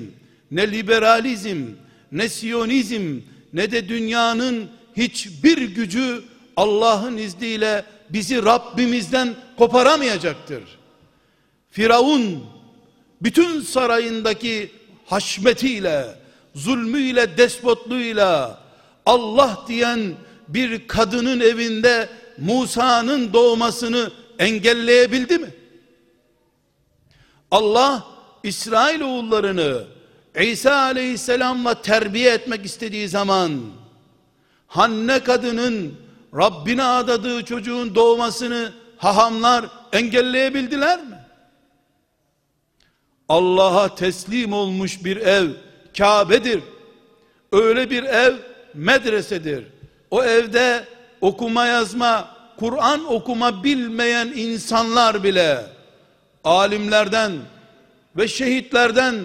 [0.51, 1.65] ne liberalizm,
[2.11, 3.19] ne siyonizm,
[3.53, 6.23] ne de dünyanın hiçbir gücü
[6.57, 10.63] Allah'ın izniyle bizi Rabbimizden koparamayacaktır.
[11.71, 12.45] Firavun
[13.21, 14.71] bütün sarayındaki
[15.05, 16.05] haşmetiyle,
[16.55, 18.59] zulmüyle, despotluğuyla
[19.05, 20.13] Allah diyen
[20.47, 22.09] bir kadının evinde
[22.41, 25.49] Musa'nın doğmasını engelleyebildi mi?
[27.51, 28.07] Allah
[28.43, 29.83] İsrail oğullarını
[30.41, 33.61] İsa aleyhisselamla terbiye etmek istediği zaman
[34.67, 35.93] Hanne kadının
[36.35, 41.17] Rabbine adadığı çocuğun doğmasını hahamlar engelleyebildiler mi?
[43.29, 45.49] Allah'a teslim olmuş bir ev
[45.97, 46.63] Kabe'dir.
[47.51, 48.35] Öyle bir ev
[48.73, 49.65] medresedir.
[50.11, 50.87] O evde
[51.21, 55.65] okuma yazma, Kur'an okuma bilmeyen insanlar bile
[56.43, 57.31] alimlerden
[58.17, 59.15] ve şehitlerden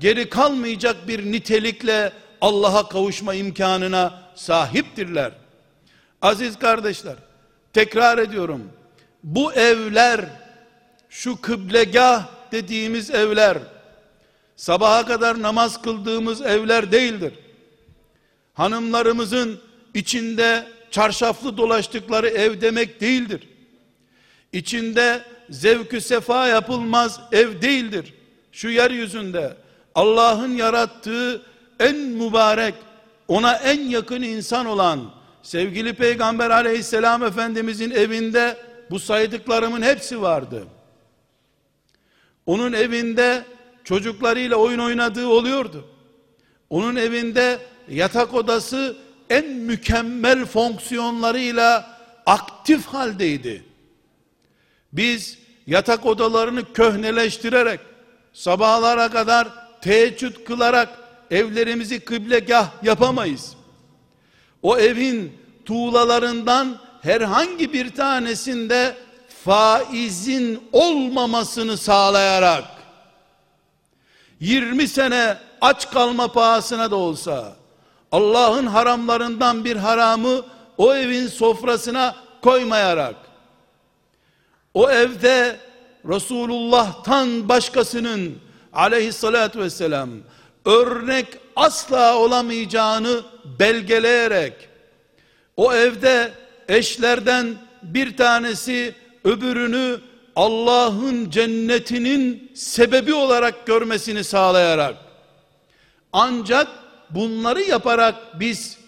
[0.00, 5.32] geri kalmayacak bir nitelikle Allah'a kavuşma imkanına sahiptirler.
[6.22, 7.16] Aziz kardeşler,
[7.72, 8.72] tekrar ediyorum.
[9.22, 10.24] Bu evler,
[11.10, 13.58] şu kıblegah dediğimiz evler,
[14.56, 17.32] sabaha kadar namaz kıldığımız evler değildir.
[18.54, 19.60] Hanımlarımızın
[19.94, 23.48] içinde çarşaflı dolaştıkları ev demek değildir.
[24.52, 28.14] İçinde zevkü sefa yapılmaz ev değildir.
[28.52, 29.56] Şu yeryüzünde
[29.94, 31.42] Allah'ın yarattığı
[31.80, 32.74] en mübarek,
[33.28, 35.10] ona en yakın insan olan
[35.42, 38.56] sevgili Peygamber aleyhisselam efendimizin evinde
[38.90, 40.64] bu saydıklarımın hepsi vardı.
[42.46, 43.44] Onun evinde
[43.84, 45.84] çocuklarıyla oyun oynadığı oluyordu.
[46.70, 49.03] Onun evinde yatak odası
[49.34, 53.64] en mükemmel fonksiyonlarıyla aktif haldeydi.
[54.92, 57.80] Biz yatak odalarını köhneleştirerek
[58.32, 59.48] sabahlara kadar
[59.80, 60.88] teheccüd kılarak
[61.30, 63.52] evlerimizi kıblegah yapamayız.
[64.62, 65.32] O evin
[65.64, 68.96] tuğlalarından herhangi bir tanesinde
[69.44, 72.64] faizin olmamasını sağlayarak
[74.40, 77.63] 20 sene aç kalma pahasına da olsa
[78.14, 80.42] Allah'ın haramlarından bir haramı
[80.78, 83.14] o evin sofrasına koymayarak.
[84.74, 85.56] O evde
[86.08, 88.38] Resulullah'tan başkasının
[88.72, 90.10] aleyhissalatü vesselam
[90.64, 93.22] örnek asla olamayacağını
[93.58, 94.68] belgeleyerek
[95.56, 96.32] o evde
[96.68, 100.00] eşlerden bir tanesi öbürünü
[100.36, 104.96] Allah'ın cennetinin sebebi olarak görmesini sağlayarak.
[106.12, 108.78] Ancak bunları yaparak biz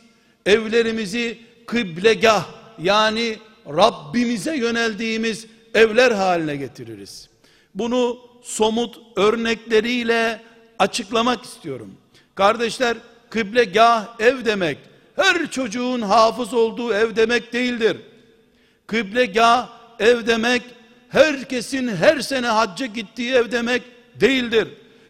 [0.46, 2.46] evlerimizi kıblegah
[2.79, 7.29] yani Rabbimize yöneldiğimiz evler haline getiririz.
[7.74, 10.42] Bunu somut örnekleriyle
[10.79, 11.94] açıklamak istiyorum.
[12.35, 12.96] Kardeşler
[13.31, 14.79] kıblegah ev demek
[15.16, 17.96] her çocuğun hafız olduğu ev demek değildir.
[18.87, 20.62] Kıblegah ev demek
[21.09, 23.83] herkesin her sene hacca gittiği ev demek
[24.14, 24.68] değildir.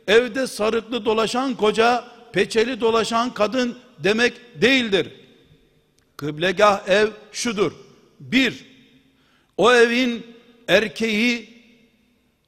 [0.08, 2.04] Evde sarıklı dolaşan koca,
[2.36, 5.12] peçeli dolaşan kadın demek değildir.
[6.16, 7.72] Kıblegah ev şudur.
[8.20, 8.64] Bir,
[9.56, 10.26] o evin
[10.68, 11.48] erkeği,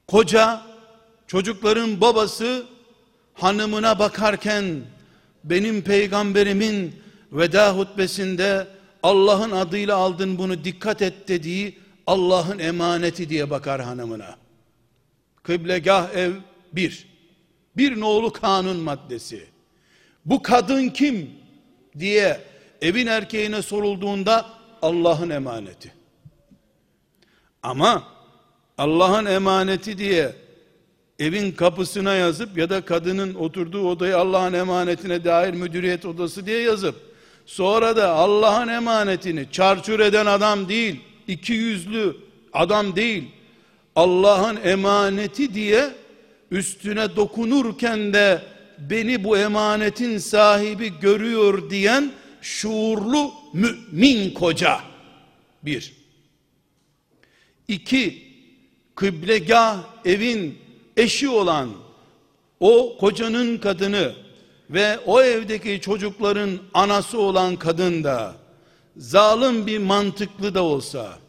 [0.07, 0.61] koca,
[1.27, 2.65] çocukların babası
[3.33, 4.81] hanımına bakarken
[5.43, 6.95] benim peygamberimin
[7.31, 8.67] veda hutbesinde
[9.03, 14.37] Allah'ın adıyla aldın bunu dikkat et dediği Allah'ın emaneti diye bakar hanımına.
[15.43, 16.31] Kıblegah ev
[16.73, 17.07] bir.
[17.77, 19.58] Bir nolu kanun maddesi.
[20.29, 21.29] Bu kadın kim
[21.99, 22.39] diye
[22.81, 24.45] evin erkeğine sorulduğunda
[24.81, 25.93] Allah'ın emaneti.
[27.63, 28.03] Ama
[28.77, 30.35] Allah'ın emaneti diye
[31.19, 36.95] evin kapısına yazıp ya da kadının oturduğu odayı Allah'ın emanetine dair müdüriyet odası diye yazıp
[37.45, 42.17] sonra da Allah'ın emanetini çarçur eden adam değil, iki yüzlü
[42.53, 43.23] adam değil,
[43.95, 45.89] Allah'ın emaneti diye
[46.51, 48.41] üstüne dokunurken de
[48.89, 52.11] beni bu emanetin sahibi görüyor diyen
[52.41, 54.79] şuurlu mümin koca.
[55.63, 55.93] Bir.
[57.67, 58.23] İki,
[58.95, 60.57] kıblegah evin
[60.97, 61.69] eşi olan
[62.59, 64.13] o kocanın kadını
[64.69, 68.35] ve o evdeki çocukların anası olan kadın da
[68.97, 71.19] zalim bir mantıklı da olsa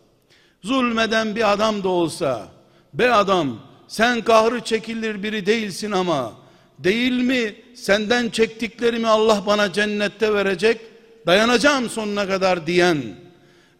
[0.62, 2.48] zulmeden bir adam da olsa
[2.94, 3.58] be adam
[3.88, 6.39] sen kahrı çekilir biri değilsin ama
[6.84, 10.80] değil mi senden çektiklerimi Allah bana cennette verecek
[11.26, 13.02] dayanacağım sonuna kadar diyen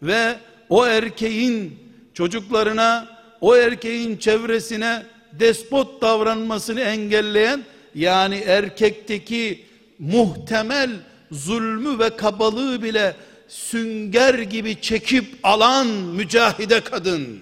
[0.01, 0.35] ve
[0.69, 1.79] o erkeğin
[2.13, 3.07] çocuklarına
[3.41, 5.03] o erkeğin çevresine
[5.39, 7.63] despot davranmasını engelleyen
[7.95, 9.65] yani erkekteki
[9.99, 10.89] muhtemel
[11.31, 13.15] zulmü ve kabalığı bile
[13.47, 17.39] sünger gibi çekip alan mücahide kadın.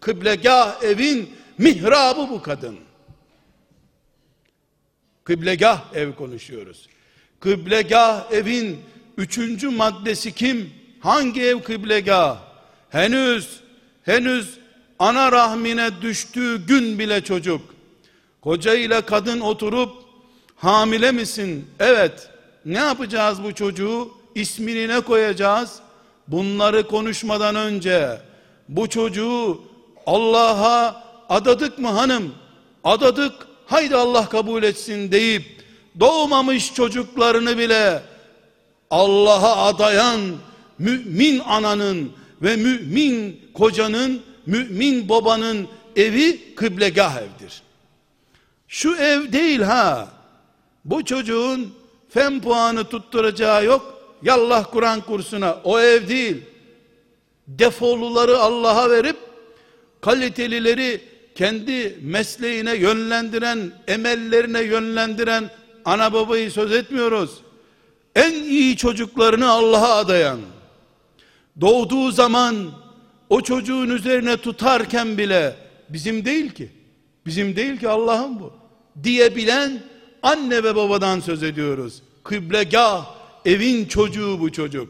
[0.00, 2.76] Kıblegah evin mihrabı bu kadın.
[5.30, 6.88] Kıblegah ev konuşuyoruz.
[7.40, 8.80] Kıblegah evin
[9.16, 10.70] üçüncü maddesi kim?
[11.00, 12.38] Hangi ev kıblegah?
[12.88, 13.60] Henüz,
[14.02, 14.58] henüz
[14.98, 17.60] ana rahmine düştüğü gün bile çocuk.
[18.40, 19.90] Koca ile kadın oturup
[20.56, 21.66] hamile misin?
[21.80, 22.30] Evet.
[22.64, 24.08] Ne yapacağız bu çocuğu?
[24.34, 25.78] İsmini ne koyacağız?
[26.28, 28.20] Bunları konuşmadan önce
[28.68, 29.62] bu çocuğu
[30.06, 32.34] Allah'a adadık mı hanım?
[32.84, 33.49] Adadık.
[33.70, 35.42] Haydi Allah kabul etsin deyip
[36.00, 38.02] doğmamış çocuklarını bile
[38.90, 40.20] Allah'a adayan
[40.78, 47.62] mümin ananın ve mümin kocanın, mümin babanın evi kıblegah evdir.
[48.68, 50.08] Şu ev değil ha.
[50.84, 51.74] Bu çocuğun
[52.08, 54.00] fen puanı tutturacağı yok.
[54.22, 55.58] Yallah Kur'an kursuna.
[55.64, 56.42] O ev değil.
[57.48, 59.16] Defoluları Allah'a verip
[60.00, 61.09] kalitelileri
[61.40, 65.50] kendi mesleğine yönlendiren, emellerine yönlendiren
[65.84, 67.30] ana babayı söz etmiyoruz.
[68.14, 70.40] En iyi çocuklarını Allah'a adayan,
[71.60, 72.70] doğduğu zaman
[73.28, 75.56] o çocuğun üzerine tutarken bile
[75.88, 76.70] bizim değil ki,
[77.26, 78.52] bizim değil ki Allah'ın bu
[79.02, 79.82] diyebilen
[80.22, 82.02] anne ve babadan söz ediyoruz.
[82.24, 83.06] Kıblegah,
[83.44, 84.88] evin çocuğu bu çocuk.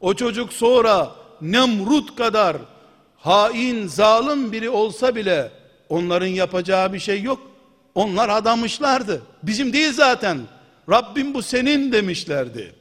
[0.00, 2.56] O çocuk sonra Nemrut kadar
[3.16, 5.59] hain, zalim biri olsa bile
[5.90, 7.50] onların yapacağı bir şey yok.
[7.94, 9.22] Onlar adamışlardı.
[9.42, 10.38] Bizim değil zaten.
[10.90, 12.74] Rabbim bu senin demişlerdi.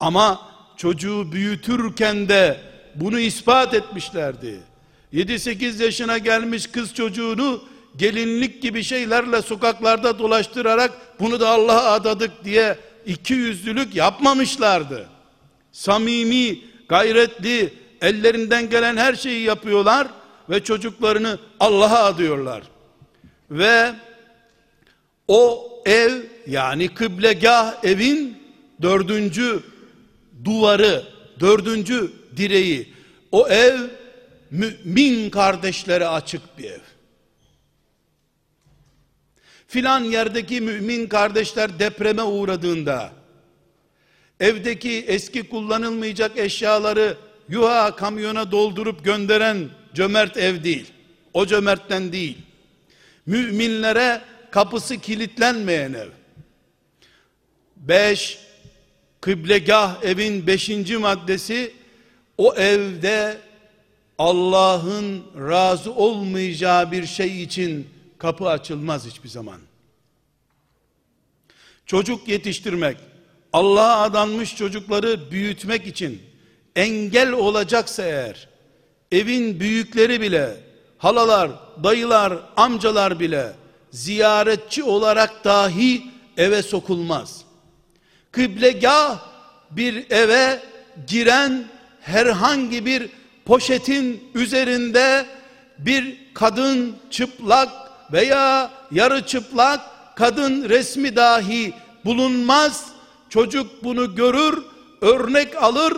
[0.00, 0.40] Ama
[0.76, 2.60] çocuğu büyütürken de
[2.94, 4.60] bunu ispat etmişlerdi.
[5.12, 7.62] 7-8 yaşına gelmiş kız çocuğunu
[7.96, 15.08] gelinlik gibi şeylerle sokaklarda dolaştırarak bunu da Allah'a adadık diye iki yüzlülük yapmamışlardı.
[15.72, 20.08] Samimi, gayretli, ellerinden gelen her şeyi yapıyorlar
[20.50, 22.62] ve çocuklarını Allah'a adıyorlar.
[23.50, 23.92] Ve
[25.28, 28.38] o ev yani kıblegah evin
[28.82, 29.62] dördüncü
[30.44, 31.04] duvarı,
[31.40, 32.94] dördüncü direği,
[33.32, 33.80] o ev
[34.50, 36.80] mümin kardeşlere açık bir ev
[39.74, 43.12] filan yerdeki mümin kardeşler depreme uğradığında
[44.40, 47.16] evdeki eski kullanılmayacak eşyaları
[47.48, 50.92] yuha kamyona doldurup gönderen cömert ev değil.
[51.34, 52.38] O cömertten değil.
[53.26, 56.08] Müminlere kapısı kilitlenmeyen ev.
[57.76, 58.38] Beş,
[59.20, 61.72] kıblegah evin beşinci maddesi,
[62.38, 63.38] o evde
[64.18, 67.88] Allah'ın razı olmayacağı bir şey için
[68.18, 69.60] kapı açılmaz hiçbir zaman.
[71.86, 72.96] Çocuk yetiştirmek,
[73.52, 76.22] Allah'a adanmış çocukları büyütmek için
[76.76, 78.48] engel olacaksa eğer,
[79.12, 80.56] evin büyükleri bile,
[80.98, 81.50] halalar,
[81.84, 83.52] dayılar, amcalar bile
[83.90, 86.02] ziyaretçi olarak dahi
[86.36, 87.44] eve sokulmaz.
[88.32, 89.18] Kıblegah
[89.70, 90.60] bir eve
[91.06, 91.64] giren
[92.00, 93.08] herhangi bir
[93.44, 95.26] poşetin üzerinde
[95.78, 97.68] bir kadın çıplak
[98.12, 99.80] veya yarı çıplak
[100.16, 101.72] kadın resmi dahi
[102.04, 102.88] bulunmaz.
[103.28, 104.62] Çocuk bunu görür,
[105.00, 105.92] örnek alır,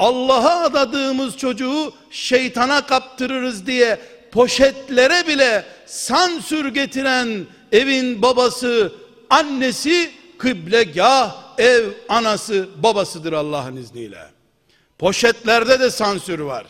[0.00, 4.00] Allah'a adadığımız çocuğu şeytana kaptırırız diye
[4.32, 8.92] poşetlere bile sansür getiren evin babası,
[9.30, 14.26] annesi, kıblegah, ev anası, babasıdır Allah'ın izniyle.
[14.98, 16.66] Poşetlerde de sansür var.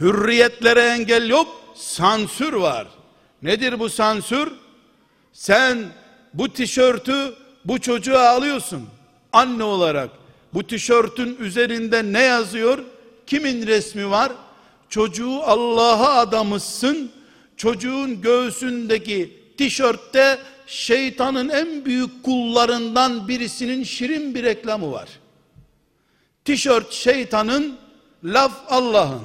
[0.00, 2.86] Hürriyetlere engel yok, sansür var.
[3.42, 4.52] Nedir bu sansür?
[5.32, 5.78] Sen
[6.34, 8.88] bu tişörtü bu çocuğa alıyorsun
[9.32, 10.19] anne olarak.
[10.54, 12.78] Bu tişörtün üzerinde ne yazıyor?
[13.26, 14.32] Kimin resmi var?
[14.88, 17.10] Çocuğu Allah'a adamışsın.
[17.56, 25.08] Çocuğun göğsündeki tişörtte şeytanın en büyük kullarından birisinin şirin bir reklamı var.
[26.44, 27.76] Tişört şeytanın,
[28.24, 29.22] laf Allah'ın.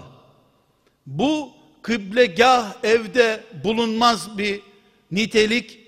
[1.06, 1.50] Bu
[1.82, 4.62] kıblegah evde bulunmaz bir
[5.12, 5.80] nitelik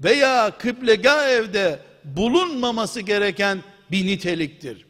[0.00, 3.62] veya kıblegah evde bulunmaması gereken
[3.94, 4.86] bir niteliktir.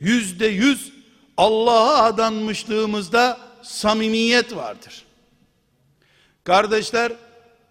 [0.00, 0.92] Yüzde yüz
[1.36, 5.04] Allah'a adanmışlığımızda samimiyet vardır.
[6.44, 7.12] Kardeşler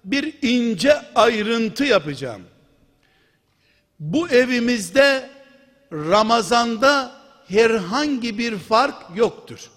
[0.04, 2.42] bir ince ayrıntı yapacağım.
[4.00, 5.30] Bu evimizde
[5.94, 7.12] Ramazanda
[7.48, 9.72] herhangi bir fark yoktur.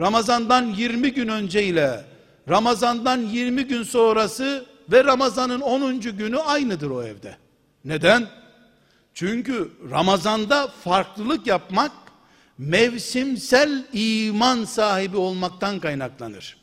[0.00, 2.04] Ramazandan 20 gün önce ile
[2.48, 6.00] Ramazandan 20 gün sonrası ve Ramazanın 10.
[6.00, 7.36] günü aynıdır o evde.
[7.84, 8.43] Neden?
[9.14, 11.92] Çünkü Ramazanda farklılık yapmak
[12.58, 16.56] mevsimsel iman sahibi olmaktan kaynaklanır.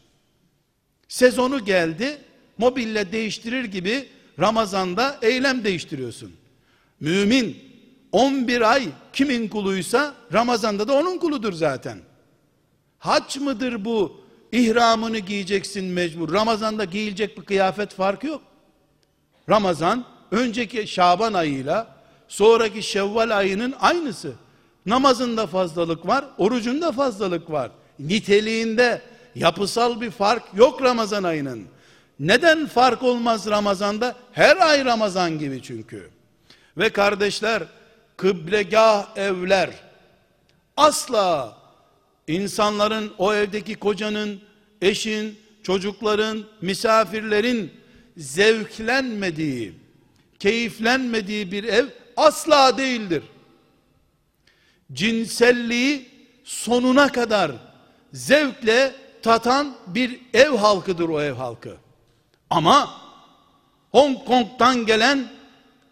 [1.08, 2.18] Sezonu geldi,
[2.58, 6.34] mobille değiştirir gibi Ramazanda eylem değiştiriyorsun.
[7.00, 7.58] Mümin
[8.12, 12.00] 11 ay kimin kuluysa Ramazanda da onun kuludur zaten.
[13.00, 14.22] Haç mıdır bu?
[14.52, 16.34] İhramını giyeceksin mecbur.
[16.34, 18.42] Ramazanda giyilecek bir kıyafet farkı yok.
[19.50, 21.91] Ramazan önceki Şaban ayıyla
[22.32, 24.34] sonraki Şevval ayının aynısı.
[24.86, 27.72] Namazında fazlalık var, orucunda fazlalık var.
[28.00, 29.02] Niteliğinde
[29.36, 31.64] yapısal bir fark yok Ramazan ayının.
[32.20, 34.16] Neden fark olmaz Ramazan'da?
[34.32, 36.10] Her ay Ramazan gibi çünkü.
[36.78, 37.64] Ve kardeşler,
[38.18, 39.70] kıblegah evler
[40.78, 41.58] asla
[42.28, 44.42] insanların o evdeki kocanın,
[44.82, 47.72] eşin, çocukların, misafirlerin
[48.18, 49.74] zevklenmediği,
[50.40, 51.86] keyiflenmediği bir ev
[52.22, 53.24] asla değildir.
[54.94, 56.10] Cinselliği
[56.44, 57.52] sonuna kadar
[58.14, 61.78] zevkle tatan bir ev halkıdır o ev halkı.
[62.50, 63.02] Ama
[63.92, 65.28] Hong Kong'dan gelen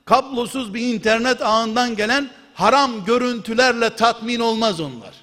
[0.05, 5.13] kablosuz bir internet ağından gelen haram görüntülerle tatmin olmaz onlar.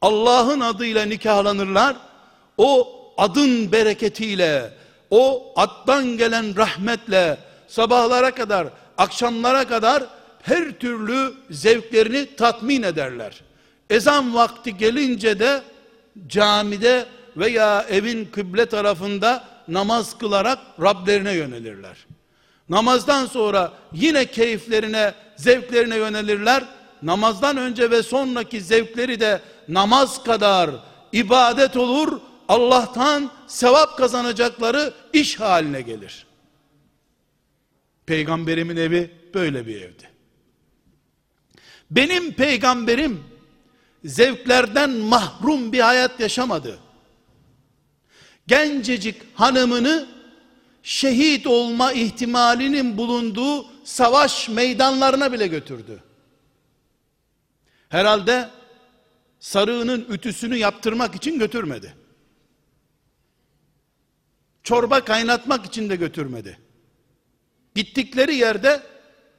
[0.00, 1.96] Allah'ın adıyla nikahlanırlar.
[2.58, 2.88] O
[3.18, 4.70] adın bereketiyle,
[5.10, 7.38] o addan gelen rahmetle
[7.68, 10.04] sabahlara kadar, akşamlara kadar
[10.42, 13.40] her türlü zevklerini tatmin ederler.
[13.90, 15.62] Ezan vakti gelince de
[16.26, 21.96] camide veya evin kıble tarafında namaz kılarak Rablerine yönelirler.
[22.68, 26.64] Namazdan sonra yine keyiflerine, zevklerine yönelirler.
[27.02, 30.70] Namazdan önce ve sonraki zevkleri de namaz kadar
[31.12, 32.20] ibadet olur.
[32.48, 36.25] Allah'tan sevap kazanacakları iş haline gelir.
[38.06, 40.10] Peygamberimin evi böyle bir evdi.
[41.90, 43.24] Benim peygamberim
[44.04, 46.78] zevklerden mahrum bir hayat yaşamadı.
[48.46, 50.08] Gencecik hanımını
[50.82, 56.02] şehit olma ihtimalinin bulunduğu savaş meydanlarına bile götürdü.
[57.88, 58.50] Herhalde
[59.40, 61.94] sarığının ütüsünü yaptırmak için götürmedi.
[64.62, 66.58] Çorba kaynatmak için de götürmedi.
[67.76, 68.82] Gittikleri yerde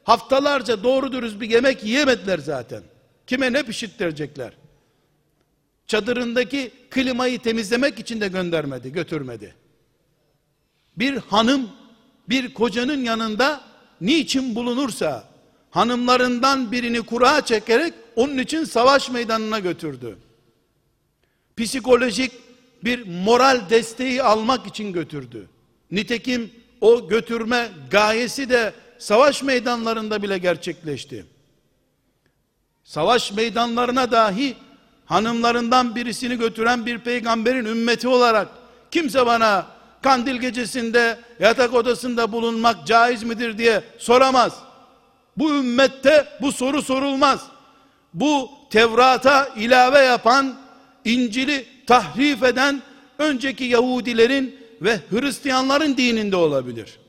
[0.04, 2.84] haftalarca doğru dürüst bir yemek yiyemediler zaten.
[3.28, 4.54] Kime ne pişirttirecekler?
[5.88, 9.56] Çadırındaki klimayı temizlemek için de göndermedi, götürmedi.
[10.98, 11.70] Bir hanım
[12.30, 13.62] bir kocanın yanında
[14.02, 15.30] niçin bulunursa
[15.70, 20.18] hanımlarından birini kura çekerek onun için savaş meydanına götürdü.
[21.58, 22.32] Psikolojik
[22.84, 25.50] bir moral desteği almak için götürdü.
[25.92, 26.52] Nitekim
[26.82, 31.26] o götürme gayesi de savaş meydanlarında bile gerçekleşti.
[32.84, 34.56] Savaş meydanlarına dahi
[35.06, 38.48] hanımlarından birisini götüren bir peygamberin ümmeti olarak
[38.92, 39.66] kimse bana
[40.02, 44.54] kandil gecesinde yatak odasında bulunmak caiz midir diye soramaz.
[45.38, 47.48] Bu ümmette bu soru sorulmaz.
[48.14, 50.56] Bu Tevrat'a ilave yapan,
[51.06, 52.82] İncil'i tahrif eden
[53.18, 57.00] önceki Yahudilerin ve Hristiyanların dininde olabilir.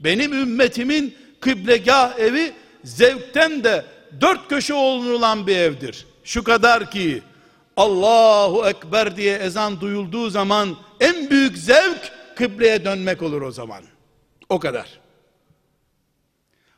[0.00, 2.52] Benim ümmetimin kıblegah evi
[2.84, 3.84] zevkten de
[4.20, 6.06] dört köşe olunan bir evdir.
[6.24, 7.22] Şu kadar ki
[7.76, 13.82] Allahu Ekber diye ezan duyulduğu zaman en büyük zevk kıbleye dönmek olur o zaman.
[14.48, 15.00] O kadar.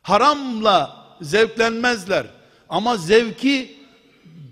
[0.01, 2.25] Haramla zevklenmezler
[2.69, 3.77] ama zevki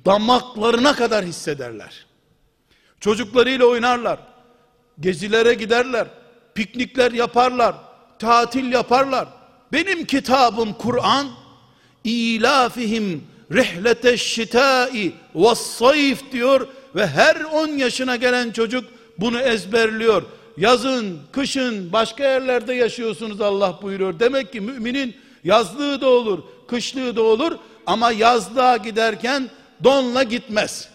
[0.06, 2.06] damaklarına kadar hissederler.
[3.00, 4.20] Çocuklarıyla oynarlar.
[5.00, 6.08] Gezilere giderler.
[6.56, 7.76] Piknikler yaparlar.
[8.20, 9.28] Tatil yaparlar.
[9.74, 11.28] Benim kitabım Kur'an
[12.04, 18.86] ilafihim rihlete şitai ve sayf diyor ve her 10 yaşına gelen çocuk
[19.18, 20.24] bunu ezberliyor.
[20.58, 24.20] Yazın, kışın başka yerlerde yaşıyorsunuz Allah buyuruyor.
[24.20, 29.50] Demek ki müminin yazlığı da olur, kışlığı da olur ama yazlığa giderken
[29.84, 30.89] donla gitmez.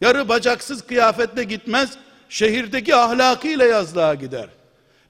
[0.00, 1.90] Yarı bacaksız kıyafetle gitmez.
[2.30, 4.48] Şehirdeki ahlakıyla yazlığa gider.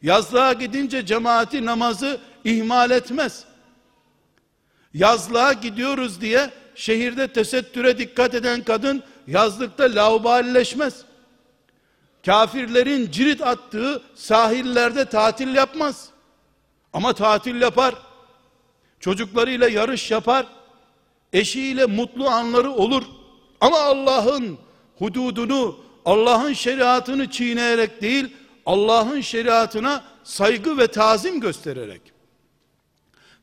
[0.02, 3.44] Yazlığa gidince cemaati namazı ihmal etmez.
[4.94, 11.04] Yazlığa gidiyoruz diye şehirde tesettüre dikkat eden kadın yazlıkta laubalileşmez.
[12.26, 16.08] Kafirlerin cirit attığı sahillerde tatil yapmaz.
[16.92, 17.94] Ama tatil yapar.
[19.00, 20.46] Çocuklarıyla yarış yapar.
[21.32, 23.02] Eşiyle mutlu anları olur.
[23.60, 24.58] Ama Allah'ın
[24.98, 28.28] hududunu, Allah'ın şeriatını çiğneyerek değil,
[28.66, 32.00] Allah'ın şeriatına saygı ve tazim göstererek.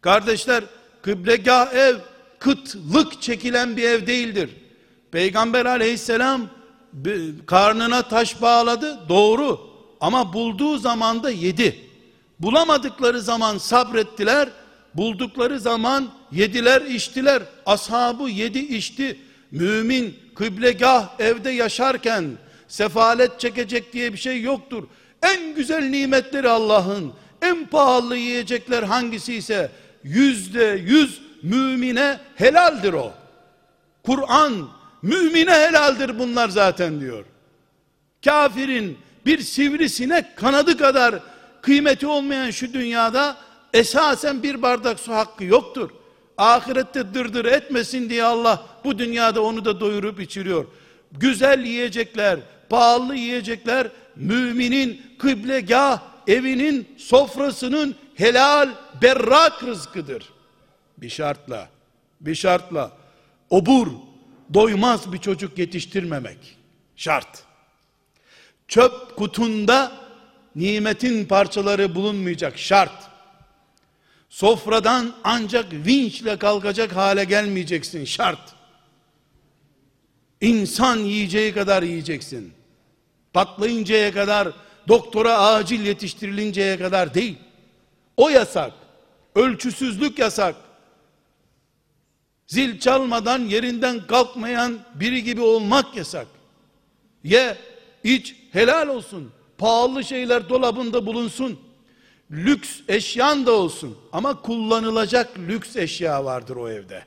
[0.01, 0.64] Kardeşler,
[1.01, 1.95] kıblegah ev,
[2.39, 4.49] kıtlık çekilen bir ev değildir.
[5.12, 6.49] Peygamber aleyhisselam
[7.45, 9.60] karnına taş bağladı, doğru.
[10.01, 11.80] Ama bulduğu zaman da yedi.
[12.39, 14.49] Bulamadıkları zaman sabrettiler,
[14.93, 17.43] buldukları zaman yediler, içtiler.
[17.66, 19.20] Ashabı yedi, içti.
[19.51, 22.38] Mümin kıblegah evde yaşarken
[22.68, 24.84] sefalet çekecek diye bir şey yoktur.
[25.24, 29.72] En güzel nimetleri Allah'ın, en pahalı yiyecekler hangisi ise
[30.03, 33.13] yüzde yüz mümine helaldir o.
[34.05, 34.70] Kur'an
[35.01, 37.26] mümine helaldir bunlar zaten diyor.
[38.26, 41.15] Kafirin bir sivrisinek kanadı kadar
[41.61, 43.38] kıymeti olmayan şu dünyada
[43.74, 45.89] esasen bir bardak su hakkı yoktur.
[46.38, 50.65] Ahirette dırdır etmesin diye Allah bu dünyada onu da doyurup içiriyor.
[51.11, 52.39] Güzel yiyecekler,
[52.70, 58.70] pahalı yiyecekler müminin kıblegah evinin sofrasının helal
[59.01, 60.30] berrak rızkıdır.
[60.97, 61.70] Bir şartla,
[62.22, 62.91] bir şartla
[63.49, 63.88] obur,
[64.53, 66.57] doymaz bir çocuk yetiştirmemek
[66.95, 67.43] şart.
[68.68, 69.91] Çöp kutunda
[70.55, 73.07] nimetin parçaları bulunmayacak şart.
[74.30, 78.55] Sofradan ancak vinçle kalkacak hale gelmeyeceksin şart.
[80.41, 82.57] İnsan yiyeceği kadar yiyeceksin.
[83.38, 84.47] Patlayıncaya kadar
[84.88, 87.38] doktora acil yetiştirilinceye kadar değil.
[88.17, 88.73] O yasak.
[89.35, 90.55] Ölçüsüzlük yasak.
[92.47, 96.27] Zil çalmadan yerinden kalkmayan biri gibi olmak yasak.
[97.23, 97.57] Ye,
[98.03, 99.31] iç, helal olsun.
[99.57, 101.59] Pahalı şeyler dolabında bulunsun.
[102.31, 103.97] Lüks eşyan da olsun.
[104.11, 107.03] Ama kullanılacak lüks eşya vardır o evde.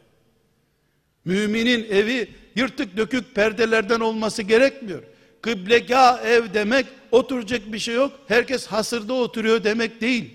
[1.24, 5.02] Müminin evi yırtık dökük perdelerden olması gerekmiyor.
[5.42, 8.12] Kıblegah ev demek oturacak bir şey yok.
[8.28, 10.34] Herkes hasırda oturuyor demek değil.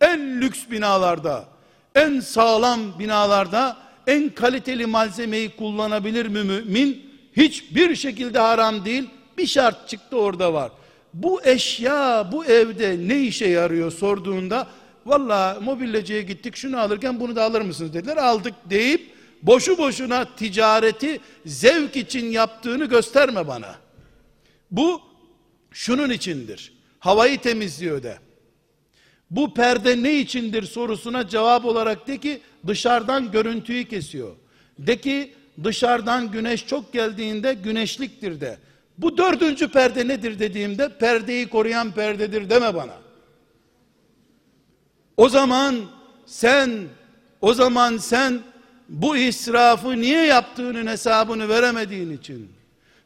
[0.00, 1.44] En lüks binalarda,
[1.94, 3.76] en sağlam binalarda
[4.06, 7.12] en kaliteli malzemeyi kullanabilir mi mümin?
[7.36, 9.04] Hiçbir şekilde haram değil.
[9.38, 10.72] Bir şart çıktı orada var.
[11.14, 14.66] Bu eşya bu evde ne işe yarıyor sorduğunda
[15.06, 21.20] valla mobilyacıya gittik şunu alırken bunu da alır mısınız dediler aldık deyip boşu boşuna ticareti
[21.46, 23.81] zevk için yaptığını gösterme bana.
[24.72, 25.00] Bu
[25.70, 26.72] şunun içindir.
[26.98, 28.18] Havayı temizliyor de.
[29.30, 34.36] Bu perde ne içindir sorusuna cevap olarak de ki dışarıdan görüntüyü kesiyor.
[34.78, 38.58] De ki dışarıdan güneş çok geldiğinde güneşliktir de.
[38.98, 42.94] Bu dördüncü perde nedir dediğimde perdeyi koruyan perdedir deme bana.
[45.16, 45.76] O zaman
[46.26, 46.70] sen
[47.40, 48.40] o zaman sen
[48.88, 52.52] bu israfı niye yaptığının hesabını veremediğin için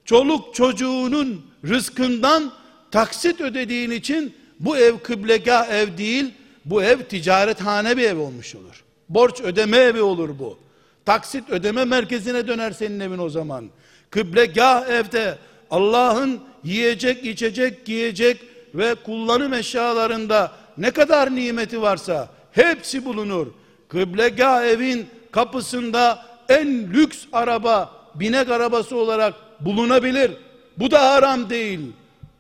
[0.04, 2.52] çoluk çocuğunun rızkından
[2.90, 8.84] taksit ödediğin için bu ev kıblegah ev değil, bu ev ticarethane bir ev olmuş olur.
[9.08, 10.58] Borç ödeme evi olur bu.
[11.04, 13.70] Taksit ödeme merkezine döner senin evin o zaman.
[14.10, 15.38] Kıblegah evde
[15.70, 18.40] Allah'ın yiyecek, içecek, giyecek
[18.74, 23.46] ve kullanım eşyalarında ne kadar nimeti varsa hepsi bulunur.
[23.88, 30.30] Kıblegah evin kapısında en lüks araba, binek arabası olarak bulunabilir.
[30.78, 31.80] Bu da haram değil.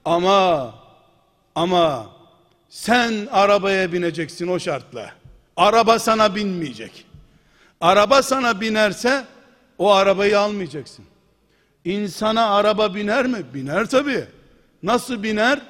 [0.04, 0.74] Ama
[1.54, 2.10] ama
[2.68, 5.10] sen arabaya bineceksin o şartla.
[5.56, 7.06] Araba sana binmeyecek.
[7.80, 9.24] Araba sana binerse
[9.78, 11.04] o arabayı almayacaksın.
[11.84, 13.38] İnsana araba biner mi?
[13.54, 14.24] Biner tabi.
[14.82, 15.60] Nasıl biner?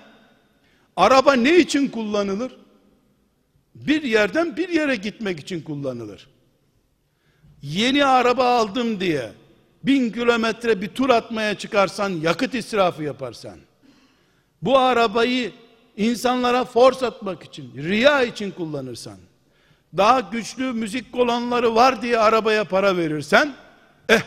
[0.97, 2.57] Araba ne için kullanılır?
[3.75, 6.29] Bir yerden bir yere gitmek için kullanılır.
[7.63, 9.33] Yeni araba aldım diye
[9.87, 13.59] bin kilometre bir tur atmaya çıkarsan yakıt israfı yaparsan
[14.63, 15.53] bu arabayı
[15.97, 19.19] insanlara force atmak için riya için kullanırsan
[19.97, 23.55] daha güçlü müzik kolonları var diye arabaya para verirsen
[24.09, 24.23] eh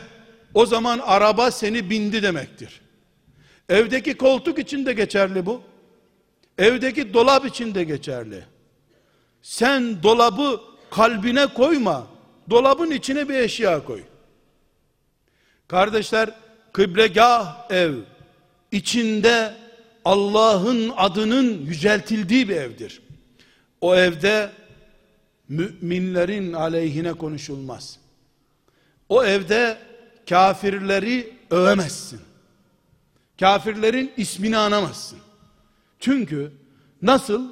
[0.54, 2.82] o zaman araba seni bindi demektir.
[3.70, 5.62] Evdeki koltuk için de geçerli bu.
[6.58, 8.44] Evdeki dolap için de geçerli.
[9.42, 12.08] Sen dolabı kalbine koyma.
[12.50, 14.04] Dolabın içine bir eşya koy.
[15.70, 16.30] Kardeşler,
[16.74, 17.94] kıblegah ev
[18.72, 19.54] içinde
[20.06, 23.02] Allah'ın adının yüceltildiği bir evdir.
[23.82, 24.52] O evde
[25.50, 28.00] müminlerin aleyhine konuşulmaz.
[29.10, 29.78] O evde
[30.30, 32.20] kafirleri övemezsin.
[33.40, 35.20] Kafirlerin ismini anamazsın.
[36.00, 36.52] Çünkü
[37.02, 37.52] nasıl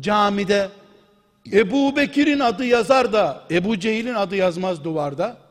[0.00, 0.70] camide
[1.52, 5.45] Ebu Bekir'in adı yazar da Ebu Cehil'in adı yazmaz duvarda?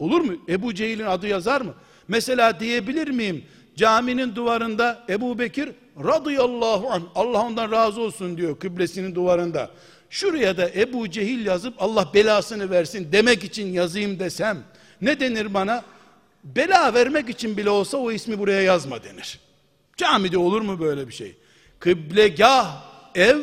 [0.00, 0.32] Olur mu?
[0.48, 1.74] Ebu Cehil'in adı yazar mı?
[2.08, 3.44] Mesela diyebilir miyim?
[3.76, 5.70] Caminin duvarında Ebu Bekir
[6.04, 9.70] radıyallahu anh Allah ondan razı olsun diyor kıblesinin duvarında.
[10.10, 14.58] Şuraya da Ebu Cehil yazıp Allah belasını versin demek için yazayım desem
[15.00, 15.84] ne denir bana?
[16.44, 19.40] Bela vermek için bile olsa o ismi buraya yazma denir.
[19.96, 21.36] Camide olur mu böyle bir şey?
[21.78, 22.84] Kıblegah
[23.14, 23.38] ev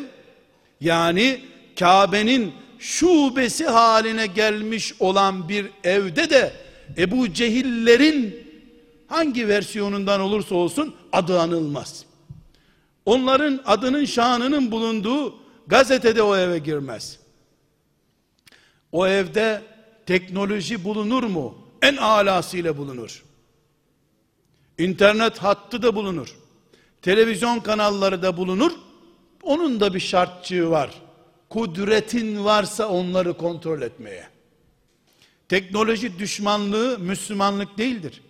[0.80, 1.40] yani
[1.78, 6.52] Kabe'nin şubesi haline gelmiş olan bir evde de
[6.98, 8.48] Ebu Cehillerin
[9.06, 12.04] hangi versiyonundan olursa olsun adı anılmaz.
[13.06, 15.34] Onların adının şanının bulunduğu
[15.66, 17.18] gazetede o eve girmez.
[18.92, 19.62] O evde
[20.06, 21.58] teknoloji bulunur mu?
[21.82, 23.24] En alasıyla bulunur.
[24.78, 26.36] İnternet hattı da bulunur.
[27.02, 28.72] Televizyon kanalları da bulunur.
[29.42, 30.90] Onun da bir şartçığı var.
[31.48, 34.28] Kudretin varsa onları kontrol etmeye.
[35.48, 38.22] Teknoloji düşmanlığı Müslümanlık değildir.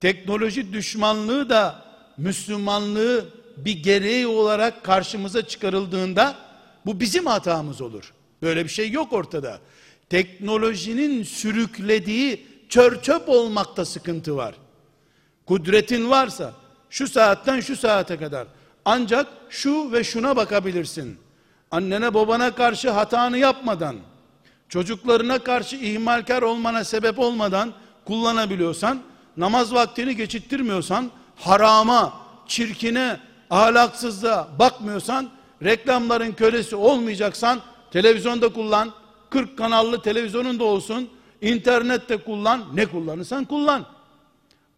[0.00, 1.84] Teknoloji düşmanlığı da
[2.16, 6.36] Müslümanlığı bir gereği olarak karşımıza çıkarıldığında
[6.86, 8.12] bu bizim hatamız olur.
[8.42, 9.60] Böyle bir şey yok ortada.
[10.10, 14.54] Teknolojinin sürüklediği çör çöp olmakta sıkıntı var.
[15.46, 16.54] Kudretin varsa
[16.90, 18.46] şu saatten şu saate kadar
[18.84, 21.18] ancak şu ve şuna bakabilirsin.
[21.70, 23.96] Annene babana karşı hatanı yapmadan,
[24.68, 27.72] çocuklarına karşı ihmalkar olmana sebep olmadan
[28.04, 29.00] kullanabiliyorsan,
[29.36, 32.12] namaz vaktini geçittirmiyorsan, harama,
[32.46, 35.30] çirkine, ahlaksızlığa bakmıyorsan,
[35.64, 37.60] reklamların kölesi olmayacaksan,
[37.90, 38.92] televizyonda kullan,
[39.30, 41.08] 40 kanallı televizyonun da olsun,
[41.40, 43.86] internette kullan, ne kullanırsan kullan.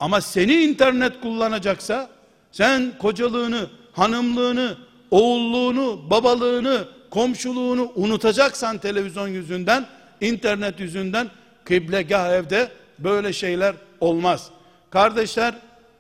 [0.01, 2.11] Ama seni internet kullanacaksa,
[2.53, 4.77] sen kocalığını, hanımlığını,
[5.11, 9.87] oğulluğunu, babalığını, komşuluğunu unutacaksan televizyon yüzünden,
[10.21, 11.31] internet yüzünden,
[11.65, 14.51] kıblegah evde böyle şeyler olmaz.
[14.91, 15.55] Kardeşler,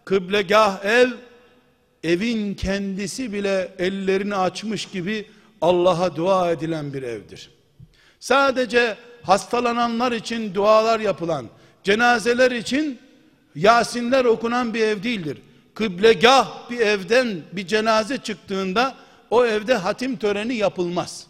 [0.04, 1.08] kıblegah ev,
[2.04, 5.26] evin kendisi bile ellerini açmış gibi
[5.60, 7.50] Allah'a dua edilen bir evdir.
[8.20, 11.46] Sadece hastalananlar için dualar yapılan,
[11.84, 12.98] cenazeler için
[13.54, 15.38] Yasinler okunan bir ev değildir.
[15.80, 18.94] Kıblegah bir evden bir cenaze çıktığında
[19.30, 21.26] o evde hatim töreni yapılmaz.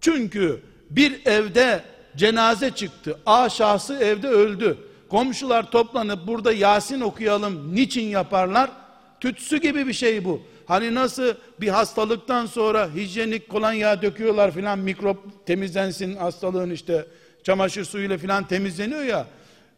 [0.00, 1.82] Çünkü bir evde
[2.16, 3.18] cenaze çıktı.
[3.26, 4.78] A şahsı evde öldü.
[5.10, 8.70] Komşular toplanıp burada Yasin okuyalım niçin yaparlar?
[9.20, 10.42] Tütsü gibi bir şey bu.
[10.66, 17.06] Hani nasıl bir hastalıktan sonra hijyenik kolonya döküyorlar filan mikrop temizlensin hastalığın işte
[17.42, 19.26] çamaşır suyuyla filan temizleniyor ya.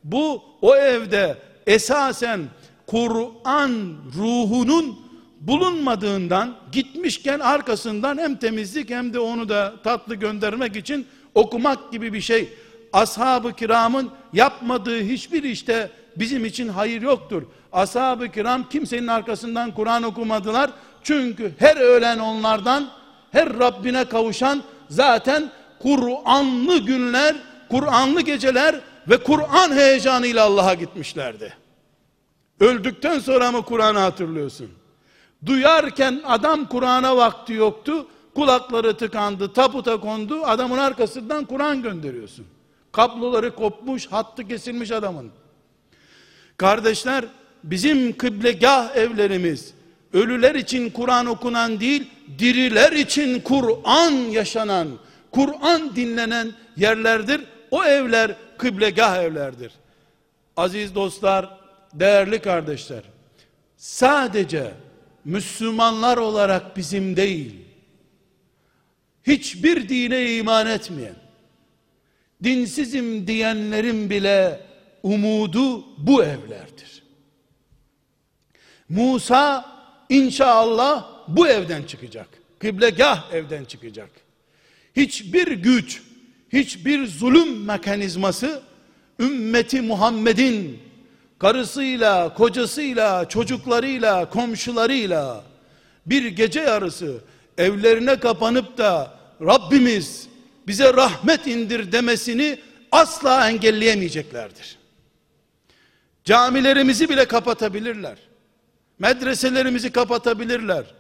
[0.05, 2.41] Bu o evde esasen
[2.87, 4.99] Kur'an ruhunun
[5.41, 12.21] bulunmadığından gitmişken arkasından hem temizlik hem de onu da tatlı göndermek için okumak gibi bir
[12.21, 12.49] şey.
[12.93, 17.43] Ashab-ı kiramın yapmadığı hiçbir işte bizim için hayır yoktur.
[17.73, 20.71] Ashab-ı kiram kimsenin arkasından Kur'an okumadılar.
[21.03, 22.89] Çünkü her ölen onlardan,
[23.33, 27.37] her Rabbine kavuşan zaten Kur'anlı günler,
[27.71, 31.64] Kur'anlı geceler ve Kur'an heyecanıyla Allah'a gitmişlerdi.
[32.61, 34.71] Öldükten sonra mı Kur'an'ı hatırlıyorsun?
[35.47, 38.07] Duyarken adam Kur'an'a vakti yoktu.
[38.35, 40.43] Kulakları tıkandı, taputa kondu.
[40.45, 42.47] Adamın arkasından Kur'an gönderiyorsun.
[42.93, 45.31] Kabloları kopmuş, hattı kesilmiş adamın.
[46.57, 47.25] Kardeşler,
[47.65, 49.75] bizim kıblegah evlerimiz,
[50.13, 54.89] ölüler için Kur'an okunan değil, diriler için Kur'an yaşanan,
[55.31, 57.41] Kur'an dinlenen yerlerdir.
[57.71, 59.73] O evler kıblegah evlerdir.
[60.57, 61.59] Aziz dostlar,
[61.95, 63.03] değerli kardeşler,
[63.77, 64.75] sadece
[65.25, 67.55] Müslümanlar olarak bizim değil,
[69.27, 71.17] hiçbir dine iman etmeyen,
[72.43, 74.61] dinsizim diyenlerin bile
[75.03, 77.03] umudu bu evlerdir.
[78.89, 79.75] Musa
[80.09, 82.29] inşallah bu evden çıkacak.
[82.59, 84.11] Kıblegah evden çıkacak.
[84.97, 86.03] Hiçbir güç,
[86.53, 88.63] hiçbir zulüm mekanizması
[89.21, 90.84] ümmeti Muhammed'in
[91.45, 95.45] karısıyla, kocasıyla, çocuklarıyla, komşularıyla
[96.07, 97.19] bir gece yarısı
[97.59, 100.29] evlerine kapanıp da Rabbimiz
[100.67, 102.61] bize rahmet indir demesini
[102.93, 104.79] asla engelleyemeyeceklerdir.
[106.25, 108.19] Camilerimizi bile kapatabilirler.
[108.99, 110.95] Medreselerimizi kapatabilirler.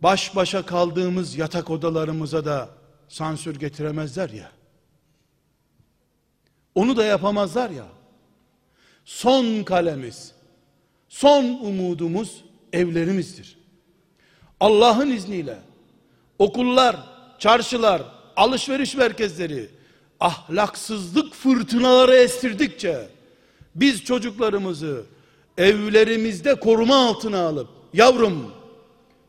[0.00, 2.68] Baş başa kaldığımız yatak odalarımıza da
[3.08, 4.50] sansür getiremezler ya.
[6.74, 7.97] Onu da yapamazlar ya.
[9.08, 10.32] Son kalemiz,
[11.08, 13.58] son umudumuz evlerimizdir.
[14.60, 15.58] Allah'ın izniyle
[16.38, 16.96] okullar,
[17.38, 18.02] çarşılar,
[18.36, 19.70] alışveriş merkezleri
[20.20, 23.08] ahlaksızlık fırtınaları estirdikçe
[23.74, 25.04] biz çocuklarımızı
[25.58, 28.52] evlerimizde koruma altına alıp yavrum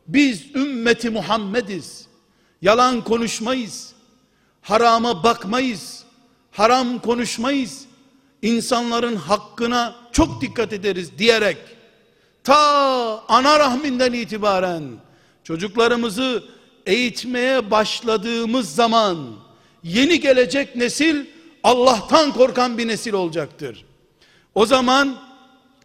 [0.07, 2.07] biz ümmeti Muhammediz.
[2.61, 3.93] Yalan konuşmayız.
[4.61, 6.03] Harama bakmayız.
[6.51, 7.88] Haram konuşmayız.
[8.41, 11.57] İnsanların hakkına çok dikkat ederiz diyerek
[12.43, 12.57] ta
[13.27, 14.83] ana rahminden itibaren
[15.43, 16.43] çocuklarımızı
[16.85, 19.35] eğitmeye başladığımız zaman
[19.83, 21.25] yeni gelecek nesil
[21.63, 23.85] Allah'tan korkan bir nesil olacaktır.
[24.55, 25.17] O zaman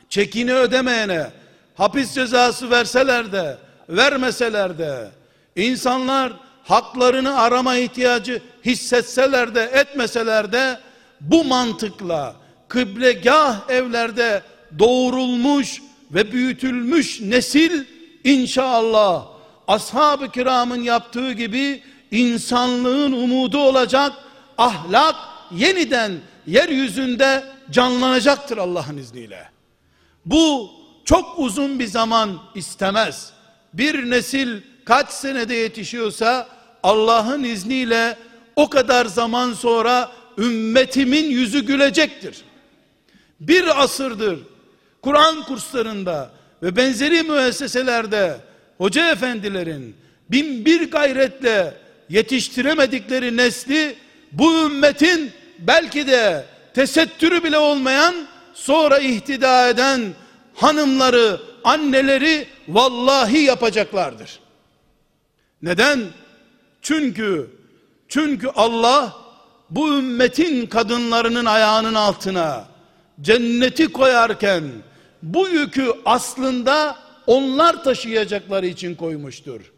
[0.08, 1.30] çekini ödemeyene
[1.74, 5.10] hapis cezası verseler de vermeseler de
[5.56, 6.32] insanlar
[6.64, 10.80] haklarını arama ihtiyacı hissetseler de etmeseler de
[11.20, 12.43] bu mantıkla
[12.74, 14.42] kıblegah evlerde
[14.78, 17.84] doğurulmuş ve büyütülmüş nesil
[18.24, 19.26] inşallah
[19.68, 24.12] ashab-ı kiramın yaptığı gibi insanlığın umudu olacak
[24.58, 25.14] ahlak
[25.50, 26.12] yeniden
[26.46, 29.48] yeryüzünde canlanacaktır Allah'ın izniyle.
[30.26, 30.70] Bu
[31.04, 33.32] çok uzun bir zaman istemez.
[33.72, 36.48] Bir nesil kaç senede yetişiyorsa
[36.82, 38.18] Allah'ın izniyle
[38.56, 42.43] o kadar zaman sonra ümmetimin yüzü gülecektir.
[43.40, 44.38] Bir asırdır
[45.02, 46.30] Kur'an kurslarında
[46.62, 48.36] ve benzeri müesseselerde
[48.78, 49.96] hoca efendilerin
[50.30, 51.74] bin bir gayretle
[52.08, 53.96] yetiştiremedikleri nesli
[54.32, 58.14] bu ümmetin belki de tesettürü bile olmayan
[58.54, 60.14] sonra ihtida eden
[60.54, 64.40] hanımları, anneleri vallahi yapacaklardır.
[65.62, 66.00] Neden?
[66.82, 67.50] Çünkü
[68.08, 69.16] çünkü Allah
[69.70, 72.73] bu ümmetin kadınlarının ayağının altına
[73.20, 74.64] cenneti koyarken
[75.22, 76.96] bu yükü aslında
[77.26, 79.72] onlar taşıyacakları için koymuştur.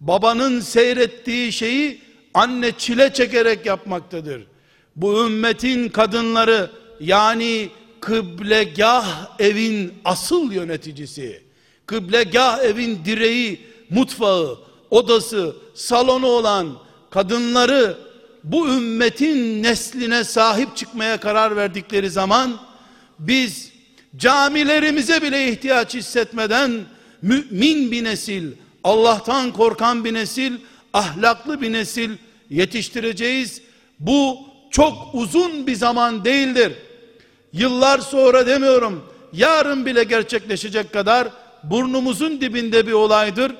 [0.00, 2.02] Babanın seyrettiği şeyi
[2.34, 4.46] anne çile çekerek yapmaktadır.
[4.96, 6.70] Bu ümmetin kadınları
[7.00, 7.68] yani
[8.00, 11.42] kıblegah evin asıl yöneticisi,
[11.86, 13.60] kıblegah evin direği,
[13.90, 14.58] mutfağı,
[14.90, 16.78] odası, salonu olan
[17.10, 17.96] kadınları
[18.44, 22.60] bu ümmetin nesline sahip çıkmaya karar verdikleri zaman
[23.18, 23.72] biz
[24.16, 26.80] camilerimize bile ihtiyaç hissetmeden
[27.22, 28.52] mümin bir nesil,
[28.84, 30.52] Allah'tan korkan bir nesil,
[30.92, 32.10] ahlaklı bir nesil
[32.50, 33.62] yetiştireceğiz.
[34.00, 34.38] Bu
[34.70, 36.72] çok uzun bir zaman değildir.
[37.52, 41.28] Yıllar sonra demiyorum, yarın bile gerçekleşecek kadar
[41.64, 43.52] burnumuzun dibinde bir olaydır.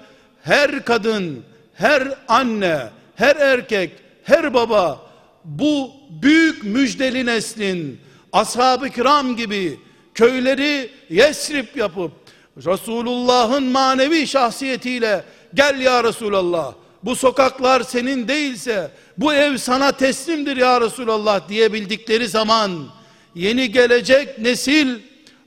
[0.43, 3.91] Her kadın, her anne, her erkek,
[4.25, 5.03] her baba
[5.45, 5.91] bu
[6.23, 8.01] büyük müjdeli neslin
[8.33, 9.81] ashab-ı kiram gibi
[10.15, 12.13] köyleri Yesrib yapıp
[12.57, 20.81] Resulullah'ın manevi şahsiyetiyle gel ya Resulallah bu sokaklar senin değilse bu ev sana teslimdir ya
[20.81, 22.87] Resulallah diyebildikleri zaman
[23.35, 24.99] yeni gelecek nesil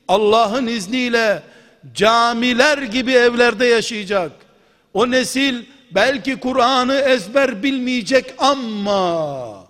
[0.07, 1.43] Allah'ın izniyle
[1.93, 4.31] camiler gibi evlerde yaşayacak.
[4.93, 9.67] O nesil belki Kur'an'ı ezber bilmeyecek ama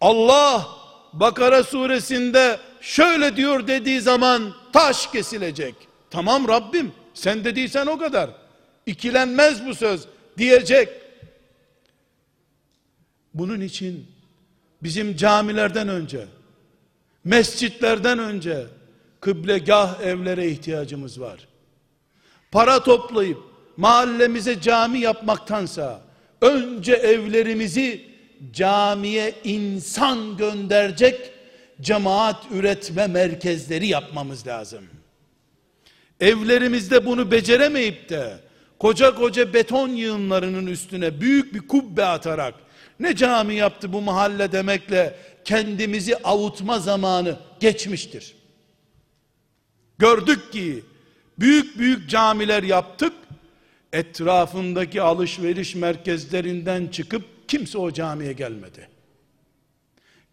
[0.00, 0.68] Allah
[1.12, 5.74] Bakara suresinde şöyle diyor dediği zaman taş kesilecek.
[6.10, 8.30] Tamam Rabbim sen dediysen o kadar.
[8.86, 10.06] İkilenmez bu söz
[10.38, 10.88] diyecek.
[13.34, 14.06] Bunun için
[14.82, 16.26] bizim camilerden önce,
[17.24, 18.66] mescitlerden önce
[19.20, 21.48] kıblegah evlere ihtiyacımız var.
[22.50, 23.47] Para toplayıp
[23.78, 26.00] mahallemize cami yapmaktansa
[26.40, 28.04] önce evlerimizi
[28.52, 31.32] camiye insan gönderecek
[31.80, 34.84] cemaat üretme merkezleri yapmamız lazım.
[36.20, 38.38] Evlerimizde bunu beceremeyip de
[38.78, 42.54] koca koca beton yığınlarının üstüne büyük bir kubbe atarak
[43.00, 48.36] ne cami yaptı bu mahalle demekle kendimizi avutma zamanı geçmiştir.
[49.98, 50.84] Gördük ki
[51.38, 53.12] büyük büyük camiler yaptık.
[53.92, 58.88] Etrafındaki alışveriş merkezlerinden çıkıp kimse o camiye gelmedi.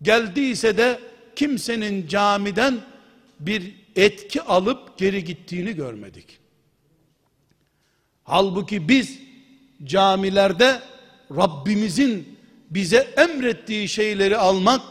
[0.02, 1.00] Geldiyse de
[1.36, 2.82] kimsenin camiden
[3.40, 6.40] bir etki alıp geri gittiğini görmedik.
[8.24, 9.20] Halbuki biz
[9.84, 10.82] camilerde
[11.32, 12.40] Rabbimizin
[12.70, 14.82] bize emrettiği şeyleri almak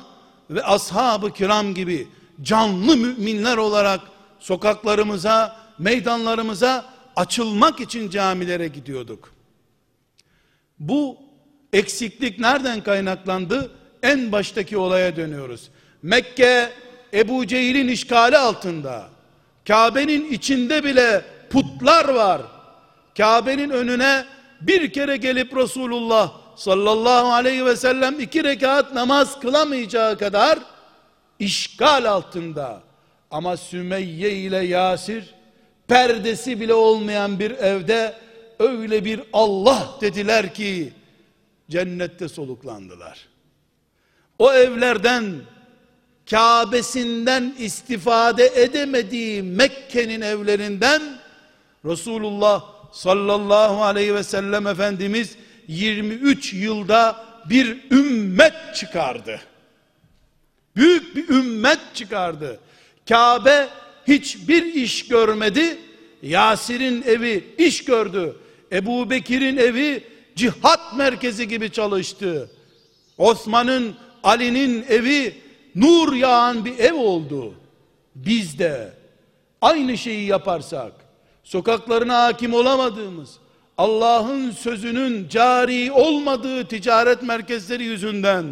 [0.51, 2.09] ve ashab-ı kiram gibi
[2.43, 4.01] canlı müminler olarak
[4.39, 9.35] sokaklarımıza, meydanlarımıza açılmak için camilere gidiyorduk.
[10.79, 11.19] Bu
[11.73, 13.71] eksiklik nereden kaynaklandı?
[14.03, 15.71] En baştaki olaya dönüyoruz.
[16.03, 16.73] Mekke
[17.15, 19.09] Ebu Cehil'in işgali altında.
[19.69, 22.43] Kabe'nin içinde bile putlar var.
[23.17, 24.25] Kabe'nin önüne
[24.61, 30.59] bir kere gelip Resulullah sallallahu aleyhi ve sellem iki rekat namaz kılamayacağı kadar
[31.39, 32.83] işgal altında.
[33.31, 35.35] Ama Sümeyye ile Yasir
[35.89, 38.15] perdesi bile olmayan bir evde
[38.59, 40.93] öyle bir Allah dediler ki
[41.71, 43.29] cennette soluklandılar.
[44.39, 45.35] O evlerden
[46.31, 51.03] Kabe'sinden istifade edemediği Mekke'nin evlerinden
[51.85, 55.37] Resulullah sallallahu aleyhi ve sellem Efendimiz
[55.69, 59.41] 23 yılda bir ümmet çıkardı.
[60.77, 62.61] Büyük bir ümmet çıkardı.
[63.09, 63.69] Kabe
[64.09, 65.79] hiçbir iş görmedi.
[66.23, 68.37] Yasir'in evi iş gördü.
[68.73, 70.05] Ebu Bekir'in evi
[70.37, 72.51] cihat merkezi gibi çalıştı.
[73.19, 75.35] Osman'ın, Ali'nin evi
[75.75, 77.55] nur yağan bir ev oldu.
[78.15, 78.93] Biz de
[79.61, 80.93] aynı şeyi yaparsak,
[81.45, 83.31] sokaklarına hakim olamadığımız,
[83.79, 88.45] Allah'ın sözünün cari olmadığı ticaret merkezleri yüzünden,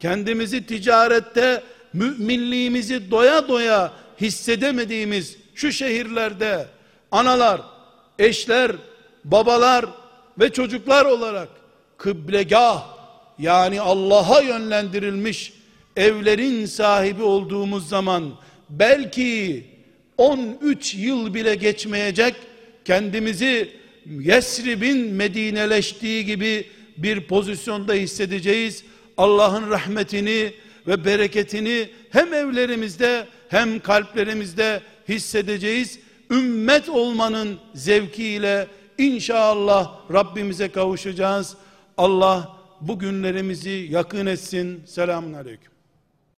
[0.00, 6.66] kendimizi ticarette müminliğimizi doya doya hissedemediğimiz şu şehirlerde
[7.10, 7.60] analar,
[8.18, 8.72] eşler,
[9.24, 9.86] babalar
[10.38, 11.48] ve çocuklar olarak
[11.96, 12.98] kıblegah
[13.38, 15.52] yani Allah'a yönlendirilmiş
[15.96, 18.34] evlerin sahibi olduğumuz zaman
[18.70, 19.64] belki
[20.18, 22.34] 13 yıl bile geçmeyecek
[22.84, 23.70] kendimizi
[24.06, 26.66] Yesrib'in Medineleştiği gibi
[26.96, 28.84] bir pozisyonda hissedeceğiz.
[29.16, 30.52] Allah'ın rahmetini
[30.86, 35.98] ve bereketini hem evlerimizde hem kalplerimizde hissedeceğiz.
[36.30, 38.66] Ümmet olmanın zevkiyle
[38.98, 41.56] inşallah Rabbimize kavuşacağız.
[41.96, 44.82] Allah bu günlerimizi yakın etsin.
[44.86, 45.77] Selamun Aleyküm.